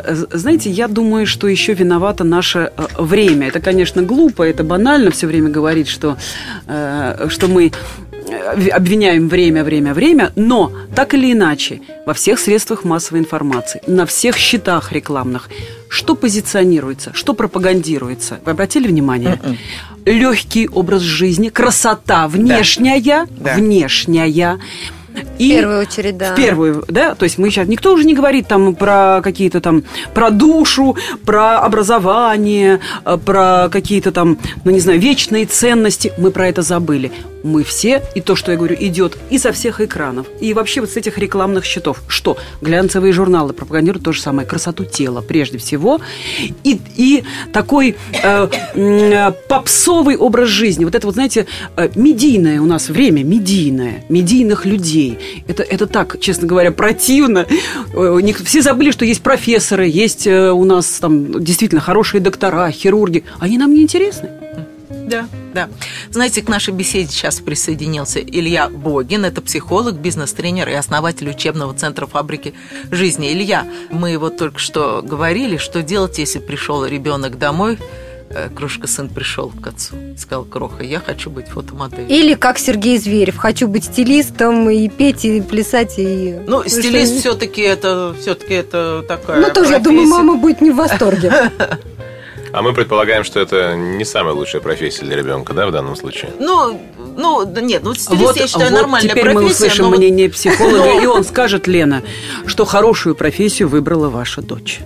З- 0.07 0.27
Знаете, 0.31 0.69
я 0.69 0.87
думаю, 0.87 1.25
что 1.25 1.47
еще 1.47 1.73
виновато 1.73 2.23
наше 2.23 2.59
э, 2.59 2.87
время. 2.99 3.47
Это, 3.47 3.59
конечно, 3.59 4.03
глупо, 4.03 4.43
это 4.43 4.63
банально 4.63 5.09
все 5.11 5.27
время 5.27 5.49
говорить, 5.49 5.87
что, 5.87 6.15
э, 6.67 7.27
что 7.29 7.47
мы 7.47 7.71
э, 8.29 8.69
обвиняем 8.69 9.27
время, 9.29 9.63
время, 9.63 9.93
время, 9.93 10.31
но 10.35 10.71
так 10.95 11.13
или 11.15 11.31
иначе, 11.33 11.81
во 12.05 12.13
всех 12.13 12.39
средствах 12.39 12.85
массовой 12.85 13.19
информации, 13.19 13.81
на 13.87 14.05
всех 14.05 14.37
счетах 14.37 14.91
рекламных, 14.93 15.49
что 15.89 16.15
позиционируется, 16.15 17.09
что 17.13 17.33
пропагандируется. 17.33 18.37
Вы 18.45 18.51
обратили 18.51 18.87
внимание? 18.87 19.39
Мгм. 19.43 19.57
Легкий 20.05 20.67
образ 20.67 21.01
жизни, 21.01 21.49
красота 21.49 22.27
внешняя, 22.27 23.25
Да. 23.39 23.53
внешняя. 23.55 24.59
В 25.35 25.37
первую 25.37 25.81
очередь, 25.81 26.17
да. 26.17 26.33
В 26.33 26.35
первую, 26.35 26.85
да, 26.87 27.15
то 27.15 27.23
есть 27.23 27.37
мы 27.37 27.49
сейчас, 27.49 27.67
никто 27.67 27.93
уже 27.93 28.05
не 28.05 28.13
говорит 28.13 28.47
там 28.47 28.75
про 28.75 29.21
какие-то 29.23 29.61
там, 29.61 29.83
про 30.13 30.29
душу, 30.29 30.95
про 31.25 31.59
образование, 31.59 32.79
э, 33.05 33.17
про 33.17 33.69
какие-то 33.71 34.11
там, 34.11 34.37
ну 34.63 34.71
не 34.71 34.79
знаю, 34.79 34.99
вечные 34.99 35.45
ценности, 35.45 36.11
мы 36.17 36.31
про 36.31 36.47
это 36.47 36.61
забыли. 36.61 37.11
Мы 37.41 37.63
все, 37.63 38.03
и 38.15 38.21
то, 38.21 38.35
что 38.35 38.51
я 38.51 38.57
говорю, 38.57 38.75
идет 38.79 39.17
и 39.29 39.37
со 39.37 39.53
всех 39.53 39.79
экранов, 39.79 40.27
и 40.41 40.53
вообще 40.53 40.81
вот 40.81 40.89
с 40.89 40.97
этих 40.97 41.17
рекламных 41.17 41.63
счетов. 41.63 42.01
Что? 42.07 42.37
Глянцевые 42.61 43.13
журналы 43.13 43.53
пропагандируют 43.53 44.03
то 44.03 44.11
же 44.11 44.21
самое, 44.21 44.45
красоту 44.47 44.83
тела 44.83 45.21
прежде 45.21 45.57
всего, 45.57 46.01
и, 46.63 46.81
и 46.97 47.23
такой 47.53 47.95
э, 48.11 48.47
э, 48.73 49.31
попсовый 49.47 50.17
образ 50.17 50.49
жизни. 50.49 50.83
Вот 50.83 50.95
это 50.95 51.07
вот, 51.07 51.13
знаете, 51.13 51.47
э, 51.77 51.89
медийное 51.95 52.59
у 52.59 52.65
нас 52.65 52.89
время, 52.89 53.23
медийное, 53.23 54.03
медийных 54.09 54.65
людей. 54.65 55.08
Это, 55.47 55.63
это 55.63 55.87
так, 55.87 56.19
честно 56.19 56.47
говоря, 56.47 56.71
противно. 56.71 57.45
Э, 57.93 58.19
Все 58.43 58.61
забыли, 58.61 58.91
что 58.91 59.05
есть 59.05 59.21
профессоры, 59.21 59.87
есть 59.87 60.27
э, 60.27 60.51
у 60.51 60.63
нас 60.65 60.99
там 60.99 61.43
действительно 61.43 61.81
хорошие 61.81 62.21
доктора, 62.21 62.71
хирурги. 62.71 63.23
Они 63.39 63.57
нам 63.57 63.73
не 63.73 63.81
интересны. 63.83 64.29
Да, 65.09 65.27
да. 65.55 65.69
Знаете, 66.11 66.43
к 66.43 66.47
нашей 66.49 66.73
беседе 66.73 67.09
сейчас 67.11 67.39
присоединился 67.39 68.19
Илья 68.19 68.69
Богин. 68.69 69.25
Это 69.25 69.41
психолог, 69.41 69.95
бизнес-тренер 69.95 70.69
и 70.69 70.73
основатель 70.73 71.29
учебного 71.29 71.73
центра 71.73 72.05
фабрики 72.05 72.53
жизни. 72.91 73.33
Илья, 73.33 73.65
мы 73.89 74.17
вот 74.19 74.37
только 74.37 74.59
что 74.59 75.01
говорили, 75.03 75.57
что 75.57 75.81
делать, 75.81 76.19
если 76.19 76.37
пришел 76.37 76.85
ребенок 76.85 77.39
домой, 77.39 77.79
Крошка 78.55 78.87
сын 78.87 79.09
пришел 79.09 79.49
к 79.49 79.65
отцу, 79.67 79.95
сказал, 80.17 80.43
Кроха, 80.45 80.83
я 80.83 80.99
хочу 80.99 81.29
быть 81.29 81.47
фотомоделью. 81.47 82.07
Или 82.07 82.35
как 82.35 82.59
Сергей 82.59 82.97
Зверев, 82.97 83.37
хочу 83.37 83.67
быть 83.67 83.85
стилистом 83.85 84.69
и 84.69 84.87
петь, 84.87 85.25
и 85.25 85.41
плясать, 85.41 85.95
и... 85.97 86.37
Ну, 86.47 86.61
что- 86.61 86.69
стилист 86.69 87.19
все-таки 87.19 87.61
это, 87.61 88.15
все-таки 88.19 88.53
это 88.53 89.03
такая 89.07 89.41
Ну, 89.41 89.51
тоже, 89.53 89.73
я 89.73 89.79
думаю, 89.79 90.01
профессия. 90.07 90.23
мама 90.23 90.35
будет 90.37 90.61
не 90.61 90.71
в 90.71 90.75
восторге. 90.75 91.51
А 92.51 92.63
мы 92.63 92.73
предполагаем, 92.73 93.23
что 93.23 93.39
это 93.39 93.75
не 93.75 94.03
самая 94.03 94.33
лучшая 94.33 94.59
профессия 94.59 95.05
для 95.05 95.15
ребенка, 95.15 95.53
да, 95.53 95.67
в 95.67 95.71
данном 95.71 95.95
случае? 95.95 96.31
Ну, 96.39 96.81
ну, 97.15 97.45
да 97.45 97.61
нет, 97.61 97.83
ну, 97.83 97.93
стилист, 97.93 98.23
Вот, 98.23 98.37
я 98.37 98.47
считаю, 98.47 98.71
вот 98.71 98.79
нормальная 98.81 99.07
теперь 99.11 99.23
профессия. 99.25 99.43
мы 99.45 99.51
услышим 99.51 99.85
но 99.85 99.91
мнение 99.91 100.29
психолога, 100.31 100.99
и 101.03 101.05
он 101.05 101.23
скажет, 101.23 101.67
Лена, 101.67 102.01
что 102.47 102.65
хорошую 102.65 103.13
профессию 103.13 103.67
выбрала 103.69 104.09
ваша 104.09 104.41
дочь. 104.41 104.79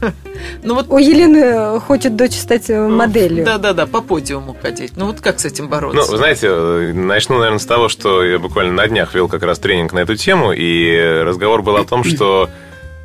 ну, 0.62 0.74
вот 0.74 0.86
У 0.88 0.98
Елены 0.98 1.80
хочет 1.80 2.16
дочь 2.16 2.34
стать 2.34 2.70
э, 2.70 2.86
моделью. 2.86 3.44
Да-да-да, 3.44 3.86
по 3.86 4.00
подиуму 4.00 4.56
ходить. 4.60 4.92
Ну 4.96 5.06
вот 5.06 5.20
как 5.20 5.40
с 5.40 5.44
этим 5.44 5.68
бороться? 5.68 6.00
Ну, 6.00 6.10
вы 6.10 6.16
знаете, 6.16 6.48
э, 6.50 6.92
начну, 6.92 7.38
наверное, 7.38 7.58
с 7.58 7.66
того, 7.66 7.88
что 7.88 8.24
я 8.24 8.38
буквально 8.38 8.72
на 8.72 8.88
днях 8.88 9.14
вел 9.14 9.28
как 9.28 9.42
раз 9.42 9.58
тренинг 9.58 9.92
на 9.92 10.00
эту 10.00 10.16
тему, 10.16 10.52
и 10.52 11.22
разговор 11.24 11.62
был 11.62 11.76
о 11.76 11.84
том, 11.84 12.04
что 12.04 12.50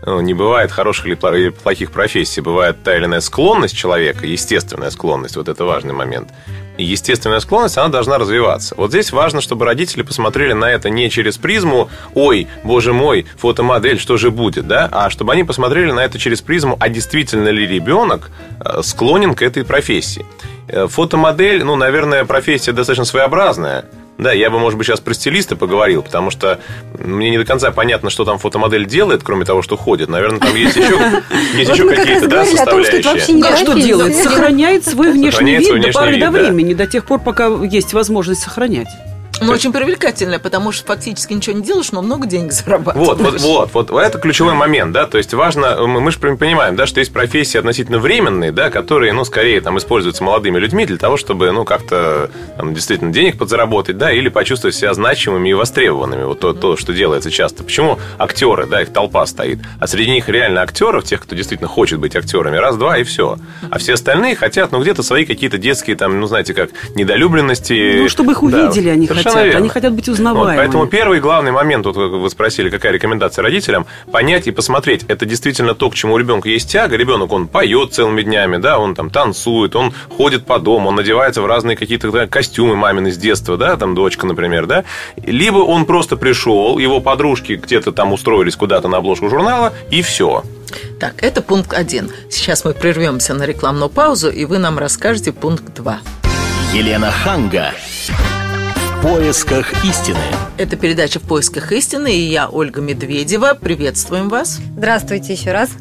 ну, 0.05 0.19
не 0.21 0.33
бывает 0.33 0.71
хороших 0.71 1.05
или 1.05 1.49
плохих 1.49 1.91
профессий, 1.91 2.41
бывает 2.41 2.83
та 2.83 2.95
или 2.97 3.05
иная 3.05 3.21
склонность 3.21 3.75
человека, 3.75 4.25
естественная 4.25 4.89
склонность, 4.89 5.37
вот 5.37 5.47
это 5.47 5.63
важный 5.63 5.93
момент. 5.93 6.29
И 6.77 6.83
естественная 6.83 7.39
склонность, 7.39 7.77
она 7.77 7.89
должна 7.89 8.17
развиваться. 8.17 8.73
Вот 8.75 8.89
здесь 8.89 9.11
важно, 9.11 9.41
чтобы 9.41 9.65
родители 9.65 10.01
посмотрели 10.01 10.53
на 10.53 10.65
это 10.65 10.89
не 10.89 11.09
через 11.09 11.37
призму 11.37 11.89
«Ой, 12.15 12.47
боже 12.63 12.93
мой, 12.93 13.27
фотомодель, 13.37 13.99
что 13.99 14.17
же 14.17 14.31
будет?», 14.31 14.67
да? 14.67 14.89
а 14.91 15.09
чтобы 15.09 15.33
они 15.33 15.43
посмотрели 15.43 15.91
на 15.91 16.03
это 16.03 16.17
через 16.17 16.41
призму 16.41 16.75
«А 16.79 16.89
действительно 16.89 17.49
ли 17.49 17.67
ребенок 17.67 18.31
э, 18.59 18.81
склонен 18.81 19.35
к 19.35 19.43
этой 19.43 19.63
профессии?». 19.63 20.25
Э, 20.67 20.87
Фотомодель, 20.87 21.63
ну, 21.63 21.75
наверное, 21.75 22.25
профессия 22.25 22.71
достаточно 22.71 23.05
своеобразная. 23.05 23.85
Да, 24.17 24.31
я 24.31 24.49
бы, 24.49 24.59
может 24.59 24.77
быть, 24.77 24.87
сейчас 24.87 24.99
про 24.99 25.13
стилиста 25.13 25.55
поговорил, 25.55 26.03
потому 26.03 26.29
что 26.29 26.59
мне 26.99 27.31
не 27.31 27.37
до 27.37 27.45
конца 27.45 27.71
понятно, 27.71 28.09
что 28.09 28.25
там 28.25 28.37
фотомодель 28.37 28.85
делает, 28.85 29.23
кроме 29.23 29.43
того, 29.45 29.61
что 29.61 29.75
ходит. 29.75 30.09
Наверное, 30.09 30.39
там 30.39 30.55
есть 30.55 30.75
еще, 30.75 30.99
есть 31.55 31.69
Вот 31.69 31.77
еще 31.77 31.89
какие-то 31.89 32.27
да, 32.27 32.41
о 32.41 32.45
том, 32.45 32.83
что 32.83 33.01
составляющие. 33.01 33.35
не 33.35 33.41
Как 33.41 33.75
делает? 33.75 34.15
Сохраняет 34.15 34.85
свой 34.85 35.11
внешний 35.11 35.31
Сохраняет 35.31 35.59
вид 35.61 35.67
свой 35.67 35.79
до 35.81 35.91
поры 35.91 36.11
вид, 36.11 36.19
до 36.19 36.25
да. 36.25 36.31
времени, 36.31 36.73
до 36.73 36.87
тех 36.87 37.05
пор, 37.05 37.19
пока 37.19 37.47
есть 37.47 37.93
возможность 37.93 38.41
сохранять. 38.41 38.89
Ну, 39.45 39.53
очень 39.53 39.73
привлекательная, 39.73 40.39
потому 40.39 40.71
что 40.71 40.85
фактически 40.85 41.33
ничего 41.33 41.55
не 41.55 41.63
делаешь, 41.63 41.91
но 41.91 42.01
много 42.01 42.27
денег 42.27 42.51
зарабатываешь. 42.53 43.07
Вот, 43.07 43.19
вот, 43.19 43.69
вот, 43.73 43.89
вот, 43.91 44.01
это 44.01 44.17
ключевой 44.19 44.53
момент, 44.53 44.91
да, 44.91 45.05
то 45.05 45.17
есть 45.17 45.33
важно, 45.33 45.87
мы, 45.87 46.01
мы 46.01 46.11
же 46.11 46.19
понимаем, 46.19 46.75
да, 46.75 46.85
что 46.85 46.99
есть 46.99 47.13
профессии 47.13 47.57
относительно 47.57 47.99
временные, 47.99 48.51
да, 48.51 48.69
которые, 48.69 49.13
ну, 49.13 49.23
скорее 49.25 49.61
там 49.61 49.77
используются 49.77 50.23
молодыми 50.23 50.59
людьми 50.59 50.85
для 50.85 50.97
того, 50.97 51.17
чтобы, 51.17 51.51
ну, 51.51 51.65
как-то 51.65 52.29
там, 52.57 52.73
действительно 52.73 53.11
денег 53.11 53.37
подзаработать, 53.37 53.97
да, 53.97 54.11
или 54.11 54.29
почувствовать 54.29 54.75
себя 54.75 54.93
значимыми 54.93 55.49
и 55.49 55.53
востребованными, 55.53 56.23
вот 56.23 56.39
то, 56.39 56.53
то, 56.53 56.77
что 56.77 56.93
делается 56.93 57.31
часто. 57.31 57.63
Почему 57.63 57.99
актеры, 58.17 58.65
да, 58.65 58.81
их 58.81 58.91
толпа 58.91 59.25
стоит, 59.25 59.59
а 59.79 59.87
среди 59.87 60.11
них 60.11 60.29
реально 60.29 60.61
актеров, 60.61 61.03
тех, 61.03 61.21
кто 61.21 61.35
действительно 61.35 61.67
хочет 61.67 61.99
быть 61.99 62.15
актерами, 62.15 62.57
раз-два 62.57 62.97
и 62.97 63.03
все, 63.03 63.37
а 63.69 63.79
все 63.79 63.93
остальные 63.93 64.35
хотят, 64.35 64.71
ну, 64.71 64.81
где-то 64.81 65.03
свои 65.03 65.25
какие-то 65.25 65.57
детские, 65.57 65.95
там, 65.95 66.19
ну, 66.19 66.27
знаете, 66.27 66.53
как 66.53 66.69
недолюбленности. 66.95 67.99
Ну, 68.01 68.09
чтобы 68.09 68.33
их 68.33 68.39
Да, 68.41 68.65
увидели, 68.65 68.89
они 68.89 69.07
совершенно 69.07 69.32
хотят. 69.33 69.55
Они 69.55 69.69
хотят 69.69 69.93
быть 69.93 70.07
Вот, 70.07 70.13
узнаваемыми. 70.13 70.57
поэтому 70.57 70.87
первый 70.87 71.19
главный 71.19 71.51
момент, 71.51 71.85
вот 71.85 71.95
вы 71.95 72.29
спросили, 72.29 72.69
какая 72.69 72.91
рекомендация 72.91 73.43
родителям, 73.43 73.85
понять 74.11 74.47
и 74.47 74.51
посмотреть, 74.51 75.03
это 75.07 75.25
действительно 75.25 75.73
то, 75.75 75.89
к 75.89 75.95
чему 75.95 76.13
у 76.13 76.17
ребенка 76.17 76.49
есть 76.49 76.69
тяга. 76.69 76.95
Ребенок, 76.95 77.31
он 77.31 77.47
поет 77.47 77.93
целыми 77.93 78.21
днями, 78.21 78.57
да, 78.57 78.79
он 78.79 78.95
там 78.95 79.09
танцует, 79.09 79.75
он 79.75 79.93
ходит 80.15 80.45
по 80.45 80.59
дому, 80.59 80.89
он 80.89 80.95
надевается 80.95 81.41
в 81.41 81.45
разные 81.45 81.75
какие-то 81.77 82.11
да, 82.11 82.27
костюмы 82.27 82.75
мамины 82.75 83.11
с 83.11 83.17
детства, 83.17 83.57
да, 83.57 83.75
там 83.77 83.95
дочка, 83.95 84.25
например, 84.25 84.65
да. 84.65 84.83
Либо 85.17 85.57
он 85.57 85.85
просто 85.85 86.17
пришел, 86.17 86.77
его 86.77 86.99
подружки 86.99 87.53
где-то 87.53 87.91
там 87.91 88.13
устроились 88.13 88.55
куда-то 88.55 88.87
на 88.87 88.97
обложку 88.97 89.29
журнала, 89.29 89.73
и 89.89 90.01
все. 90.01 90.43
Так, 90.99 91.23
это 91.23 91.41
пункт 91.41 91.73
один. 91.73 92.11
Сейчас 92.29 92.65
мы 92.65 92.73
прервемся 92.73 93.33
на 93.33 93.43
рекламную 93.43 93.89
паузу, 93.89 94.29
и 94.29 94.45
вы 94.45 94.57
нам 94.57 94.79
расскажете 94.79 95.31
пункт 95.31 95.73
два. 95.75 95.99
Елена 96.73 97.11
Ханга. 97.11 97.71
В 99.03 99.05
поисках 99.05 99.83
истины. 99.83 100.17
Это 100.57 100.77
передача 100.77 101.19
«В 101.19 101.23
поисках 101.23 101.73
истины», 101.73 102.15
и 102.15 102.21
я, 102.21 102.47
Ольга 102.47 102.79
Медведева. 102.79 103.53
Приветствуем 103.53 104.29
вас. 104.29 104.61
Здравствуйте 104.77 105.33
еще 105.33 105.51
раз. 105.51 105.71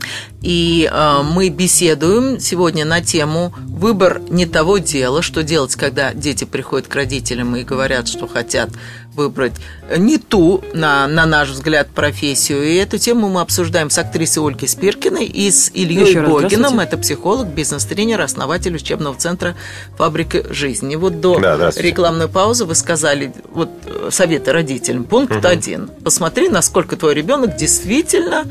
И 0.42 0.90
э, 0.90 1.22
мы 1.22 1.48
беседуем 1.50 2.40
сегодня 2.40 2.84
на 2.84 3.00
тему 3.00 3.54
выбор 3.56 4.20
не 4.28 4.46
того 4.46 4.78
дела, 4.78 5.22
что 5.22 5.42
делать, 5.42 5.74
когда 5.76 6.12
дети 6.12 6.44
приходят 6.44 6.88
к 6.88 6.94
родителям 6.94 7.54
и 7.56 7.62
говорят, 7.62 8.08
что 8.08 8.26
хотят 8.26 8.70
выбрать 9.14 9.52
не 9.96 10.18
ту, 10.18 10.64
на, 10.72 11.06
на 11.06 11.26
наш 11.26 11.50
взгляд, 11.50 11.88
профессию. 11.88 12.62
И 12.62 12.76
эту 12.76 12.98
тему 12.98 13.28
мы 13.28 13.40
обсуждаем 13.40 13.90
с 13.90 13.98
актрисой 13.98 14.42
Ольгой 14.42 14.68
Спиркиной 14.68 15.26
и 15.26 15.50
с 15.50 15.70
Ильей 15.74 16.18
Богином. 16.20 16.80
Это 16.80 16.96
психолог, 16.96 17.48
бизнес-тренер, 17.48 18.22
основатель 18.22 18.74
учебного 18.74 19.16
центра 19.16 19.54
«Фабрика 19.98 20.52
жизни». 20.52 20.96
Вот 20.96 21.20
до 21.20 21.38
Да, 21.38 21.70
рекламной 21.76 22.28
паузы 22.28 22.64
вы 22.64 22.74
сказали 22.74 23.32
вот 23.52 23.70
советы 24.10 24.52
родителям. 24.52 25.04
Пункт 25.04 25.44
один. 25.44 25.90
Посмотри, 26.02 26.48
насколько 26.48 26.96
твой 26.96 27.14
ребенок 27.14 27.56
действительно 27.56 28.46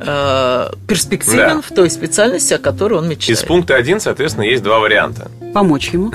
э, 0.00 0.70
перспективен 0.86 1.36
Да. 1.56 1.62
в 1.62 1.74
той 1.74 1.90
специальности, 1.90 2.54
о 2.54 2.58
которой 2.58 2.94
он 2.94 3.08
мечтает. 3.08 3.38
Из 3.38 3.44
пункта 3.44 3.76
1, 3.76 4.00
соответственно, 4.00 4.44
есть 4.44 4.62
два 4.62 4.78
варианта. 4.80 5.30
Помочь 5.54 5.90
ему. 5.90 6.12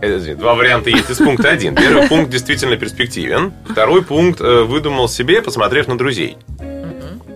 Э, 0.00 0.18
Два 0.34 0.54
варианта 0.54 0.90
есть 0.90 1.08
из 1.10 1.18
пункта 1.18 1.50
1. 1.50 1.76
Первый 1.76 2.08
пункт 2.08 2.30
действительно 2.30 2.76
перспективен. 2.76 3.52
Второй 3.68 4.02
пункт 4.02 4.40
э, 4.40 4.62
выдумал 4.62 5.08
себе, 5.08 5.40
посмотрев 5.42 5.86
на 5.86 5.96
друзей. 5.96 6.36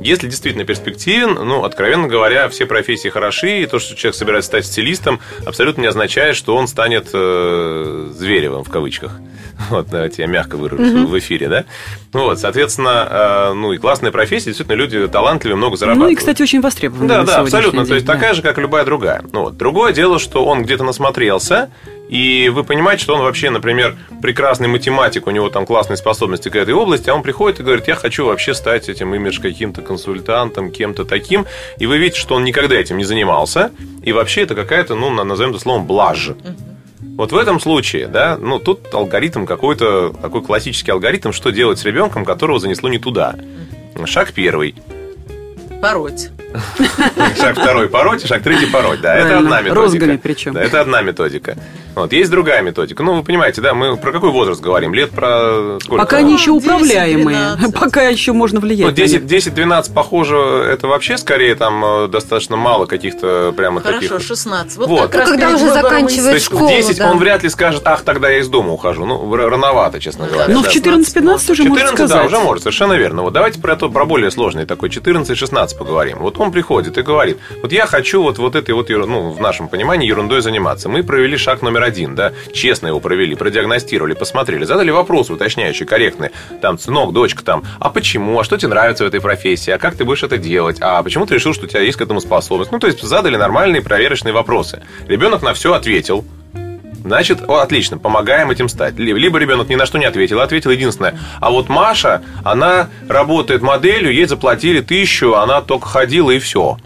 Если 0.07 0.29
действительно 0.29 0.65
перспективен, 0.65 1.35
ну, 1.35 1.65
откровенно 1.65 2.07
говоря, 2.07 2.49
все 2.49 2.65
профессии 2.67 3.09
хороши, 3.09 3.63
и 3.63 3.67
то, 3.67 3.79
что 3.81 3.97
человек 3.97 4.15
собирается 4.15 4.49
стать 4.49 4.67
стилистом, 4.67 5.21
абсолютно 5.45 5.81
не 5.83 5.89
означает, 5.89 6.37
что 6.37 6.55
он 6.57 6.69
станет 6.69 7.09
э, 7.13 8.09
Зверевым, 8.13 8.63
в 8.63 8.71
кавычках. 8.71 9.13
Вот, 9.71 9.89
давайте 9.89 10.23
я 10.23 10.29
мягко 10.29 10.57
выражусь 10.57 10.93
в 10.93 11.19
эфире, 11.19 11.49
да? 11.49 11.65
Ну 12.13 12.25
вот, 12.25 12.39
соответственно, 12.39 13.09
э, 13.11 13.53
ну, 13.55 13.73
и 13.73 13.79
классная 13.79 14.13
профессия, 14.13 14.51
действительно, 14.51 14.77
люди 14.77 15.09
талантливые, 15.09 15.57
много 15.57 15.73
Ну 15.73 15.77
зарабатывают. 15.77 16.13
и, 16.13 16.17
кстати, 16.17 16.43
очень 16.43 16.61
востребованы. 16.61 17.09
Да, 17.09 17.23
да, 17.25 17.41
абсолютно. 17.41 17.81
день, 17.81 17.89
То 17.89 17.95
есть 17.95 18.07
да. 18.07 18.13
такая 18.13 18.35
же, 18.35 18.43
как 18.43 18.59
и 18.59 18.61
любая 18.61 18.85
другая. 18.85 19.25
Ну, 19.33 19.45
вот. 19.45 19.57
Другое 19.57 19.93
дело, 19.93 20.19
что 20.19 20.45
он 20.45 20.63
где-то 20.63 20.85
насмотрелся, 20.85 21.71
и 22.09 22.51
вы 22.55 22.65
понимаете, 22.65 23.03
что 23.03 23.15
он 23.15 23.21
вообще, 23.23 23.51
например, 23.51 23.97
прекрасный 24.23 24.69
математик, 24.69 25.27
у 25.27 25.31
него 25.31 25.49
там 25.51 25.67
классные 25.67 25.97
способности 25.97 26.49
к 26.49 26.57
этой 26.57 26.75
области, 26.75 27.11
а 27.11 27.15
он 27.15 27.23
приходит 27.23 27.61
и 27.61 27.63
говорит, 27.63 27.89
я 27.89 27.95
хочу 27.97 28.27
вообще 28.27 28.55
стать 28.55 28.89
этим 28.89 29.15
имидж 29.15 29.41
каким-то 29.41 29.83
консультантом, 29.83 30.71
кем-то 30.71 31.05
таким, 31.05 31.47
и 31.79 31.87
вы 31.87 31.99
видите, 31.99 32.21
что 32.21 32.37
он 32.37 32.45
никогда 32.45 32.77
этим 32.77 32.97
не 32.97 33.05
занимался, 33.05 33.73
и 34.05 34.13
вообще 34.13 34.43
это 34.43 34.55
какая-то, 34.55 34.95
ну, 34.95 35.11
на- 35.11 35.25
назовем 35.25 35.51
это 35.51 35.61
словом, 35.61 35.87
блажь. 35.87 36.31
Вот 37.17 37.33
в 37.33 37.37
этом 37.37 37.61
случае, 37.61 38.09
да, 38.09 38.37
ну, 38.39 38.59
тут 38.59 38.93
алгоритм 38.93 39.47
какой-то, 39.47 40.11
такой 40.21 40.43
классический 40.43 40.91
алгоритм, 40.91 41.33
что 41.33 41.51
делать 41.51 41.79
с 41.79 41.85
ребенком, 41.85 42.25
которого 42.25 42.59
занесло 42.59 42.89
не 42.89 42.99
туда. 42.99 43.35
Шаг 44.05 44.33
первый. 44.33 44.75
Пороть. 45.87 46.31
Шаг 47.39 47.59
второй 47.59 47.89
пороть, 47.89 48.25
и 48.25 48.27
шаг 48.27 48.43
третий 48.43 48.67
пороть. 48.67 49.01
Да, 49.01 49.15
это 49.15 49.39
одна 49.39 49.61
методика. 49.61 49.75
Розгами 49.75 50.17
причем. 50.17 50.55
Да, 50.55 50.63
это 50.63 50.81
одна 50.81 51.03
методика. 51.03 51.57
Вот, 51.95 52.13
есть 52.13 52.31
другая 52.31 52.61
методика. 52.61 53.03
Ну, 53.03 53.15
вы 53.15 53.23
понимаете, 53.23 53.63
да, 53.63 53.73
мы 53.73 53.97
про 53.97 54.13
какой 54.13 54.31
возраст 54.31 54.61
говорим? 54.61 54.93
Лет 54.93 55.11
про 55.13 55.79
сколько? 55.81 56.03
Пока 56.05 56.19
они 56.19 56.35
еще 56.35 56.53
10, 56.53 56.65
управляемые, 56.67 57.57
12. 57.57 57.75
пока 57.81 58.03
еще 58.03 58.33
можно 58.33 58.61
Ну, 58.61 58.67
влиять. 58.67 58.87
на 58.87 58.93
10, 58.93 59.23
них. 59.31 59.45
10-12, 59.45 59.95
похоже, 59.95 60.37
это 60.37 60.89
вообще 60.89 61.17
скорее 61.17 61.55
там 61.55 61.83
э, 61.85 62.09
достаточно 62.09 62.57
мало 62.57 62.85
каких-то 62.85 63.55
прямо 63.57 63.81
Хорошо, 63.81 64.01
таких. 64.17 64.27
16. 64.27 64.77
Вот, 64.77 64.89
Вот. 64.91 65.01
как 65.11 65.15
раз 65.15 65.29
Ну, 65.31 65.35
когда 65.39 65.55
уже 65.55 65.69
заканчивает 65.73 66.25
То 66.25 66.29
из- 66.31 66.35
есть 66.35 66.47
школу, 66.47 66.67
в 66.67 66.71
10 66.71 66.99
да. 66.99 67.11
он 67.11 67.19
вряд 67.19 67.43
ли 67.45 67.49
скажет, 67.49 67.81
ах, 67.87 68.03
тогда 68.03 68.29
я 68.29 68.41
из 68.41 68.49
дома 68.49 68.73
ухожу. 68.73 69.07
Ну, 69.07 69.35
рановато, 69.35 69.99
честно 69.99 70.27
говоря. 70.27 70.53
Ну, 70.53 70.63
да. 70.63 70.69
в 70.69 70.75
14-15 70.75 71.51
уже 71.53 71.63
может 71.65 71.85
14, 71.85 71.99
да, 71.99 72.07
сказать. 72.09 72.27
уже 72.27 72.39
может, 72.41 72.63
совершенно 72.65 72.93
верно. 72.93 73.23
Вот 73.23 73.33
давайте 73.33 73.59
про, 73.59 73.75
то, 73.75 73.89
про 73.89 74.05
более 74.05 74.31
сложный 74.31 74.67
такой 74.67 74.91
14-16 74.91 75.76
поговорим. 75.77 76.19
Вот 76.19 76.39
он 76.39 76.53
приходит 76.53 76.99
и 76.99 77.03
говорит, 77.03 77.39
вот 77.63 77.73
я 77.73 77.87
хочу 77.87 78.23
вот, 78.23 78.39
вот 78.39 78.55
этой 78.55 78.75
вот, 78.75 78.89
ну, 78.89 79.31
в 79.31 79.41
нашем 79.41 79.69
понимании, 79.69 80.09
ерундой 80.09 80.43
заниматься. 80.43 80.89
Мы 80.89 81.03
провели 81.03 81.37
шаг 81.37 81.63
номер 81.63 81.83
один, 81.83 82.15
да, 82.15 82.33
честно 82.53 82.89
его 82.89 83.01
провели, 83.01 83.35
продиагностировали, 83.35 84.15
посмотрели, 84.15 84.65
задали 84.65 84.91
вопросы 84.91 85.33
уточняющие, 85.33 85.87
корректные. 85.87 86.33
Там, 86.61 86.79
сынок, 86.79 87.13
дочка, 87.13 87.45
там, 87.45 87.65
а 87.79 87.91
почему, 87.91 88.39
а 88.41 88.45
что 88.45 88.57
тебе 88.57 88.69
нравится 88.69 89.05
в 89.05 89.07
этой 89.09 89.21
профессии, 89.21 89.71
а 89.71 89.79
как 89.79 89.97
ты 89.97 90.05
будешь 90.05 90.23
это 90.23 90.39
делать, 90.39 90.79
а 90.81 91.03
почему 91.03 91.27
ты 91.27 91.35
решил, 91.35 91.55
что 91.55 91.67
у 91.67 91.69
тебя 91.69 91.81
есть 91.81 91.99
к 91.99 92.01
этому 92.01 92.21
способность. 92.21 92.73
Ну, 92.73 92.79
то 92.79 92.87
есть 92.87 93.03
задали 93.03 93.37
нормальные 93.37 93.83
проверочные 93.83 94.33
вопросы. 94.33 94.83
Ребенок 95.07 95.43
на 95.43 95.55
все 95.55 95.73
ответил, 95.73 96.25
Значит, 97.07 97.49
о, 97.49 97.59
отлично, 97.61 97.99
помогаем 97.99 98.51
этим 98.51 98.69
стать. 98.69 98.99
Ли- 98.99 99.13
Либо 99.13 99.39
ребенок 99.39 99.69
ни 99.69 99.77
на 99.77 99.87
что 99.87 99.97
не 99.99 100.07
ответил, 100.07 100.41
ответил 100.41 100.71
единственное. 100.73 101.17
А 101.41 101.51
вот 101.51 101.69
Маша, 101.69 102.23
она 102.43 102.89
работает 103.09 103.63
моделью, 103.63 104.13
ей 104.13 104.27
заплатили 104.27 104.81
тысячу, 104.81 105.35
она 105.35 105.61
только 105.63 105.87
ходила 105.87 106.33
и 106.33 106.41
все. 106.41 106.79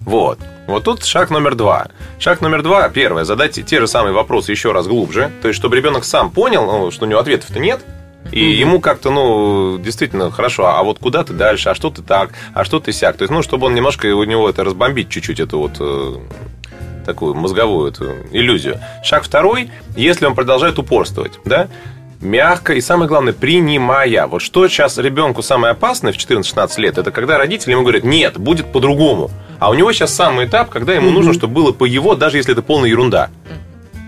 Вот. 0.00 0.40
Вот 0.66 0.82
тут 0.84 1.04
шаг 1.04 1.30
номер 1.30 1.54
два. 1.54 1.86
Шаг 2.18 2.40
номер 2.40 2.62
два, 2.62 2.88
первое, 2.88 3.22
задать 3.24 3.64
те 3.64 3.78
же 3.80 3.86
самые 3.86 4.12
вопросы 4.12 4.50
еще 4.50 4.72
раз 4.72 4.88
глубже. 4.88 5.30
То 5.42 5.48
есть, 5.48 5.58
чтобы 5.60 5.76
ребенок 5.76 6.04
сам 6.04 6.30
понял, 6.30 6.66
ну, 6.66 6.90
что 6.90 7.04
у 7.04 7.08
него 7.08 7.20
ответов-то 7.20 7.60
нет. 7.60 7.80
И 8.32 8.44
ему 8.44 8.80
как-то, 8.80 9.10
ну, 9.10 9.78
действительно, 9.78 10.30
хорошо, 10.32 10.66
а 10.66 10.82
вот 10.82 10.98
куда 10.98 11.22
ты 11.22 11.32
дальше, 11.34 11.68
а 11.68 11.74
что 11.76 11.90
ты 11.90 12.02
так, 12.02 12.30
а 12.54 12.64
что 12.64 12.80
ты 12.80 12.92
сяк. 12.92 13.16
То 13.16 13.22
есть, 13.22 13.32
ну, 13.32 13.42
чтобы 13.42 13.66
он 13.66 13.74
немножко 13.74 14.06
у 14.06 14.24
него 14.24 14.48
это 14.50 14.64
разбомбить 14.64 15.08
чуть-чуть, 15.08 15.38
эту 15.40 15.58
вот 15.58 15.72
э, 15.80 16.16
такую 17.04 17.34
мозговую 17.34 17.90
эту 17.90 18.12
иллюзию. 18.30 18.80
Шаг 19.04 19.24
второй, 19.24 19.70
если 19.96 20.26
он 20.26 20.34
продолжает 20.34 20.78
упорствовать, 20.78 21.38
да, 21.44 21.68
мягко 22.20 22.74
и, 22.74 22.80
самое 22.80 23.08
главное, 23.08 23.32
принимая. 23.32 24.26
Вот 24.26 24.40
что 24.40 24.68
сейчас 24.68 24.98
ребенку 24.98 25.42
самое 25.42 25.72
опасное 25.72 26.12
в 26.12 26.16
14-16 26.16 26.80
лет, 26.80 26.98
это 26.98 27.10
когда 27.10 27.38
родители 27.38 27.72
ему 27.72 27.82
говорят, 27.82 28.04
нет, 28.04 28.38
будет 28.38 28.72
по-другому. 28.72 29.30
А 29.58 29.70
у 29.70 29.74
него 29.74 29.92
сейчас 29.92 30.14
самый 30.14 30.46
этап, 30.46 30.70
когда 30.70 30.94
ему 30.94 31.10
нужно, 31.10 31.34
чтобы 31.34 31.54
было 31.54 31.72
по 31.72 31.84
его, 31.84 32.14
даже 32.14 32.38
если 32.38 32.52
это 32.52 32.62
полная 32.62 32.88
ерунда. 32.88 33.30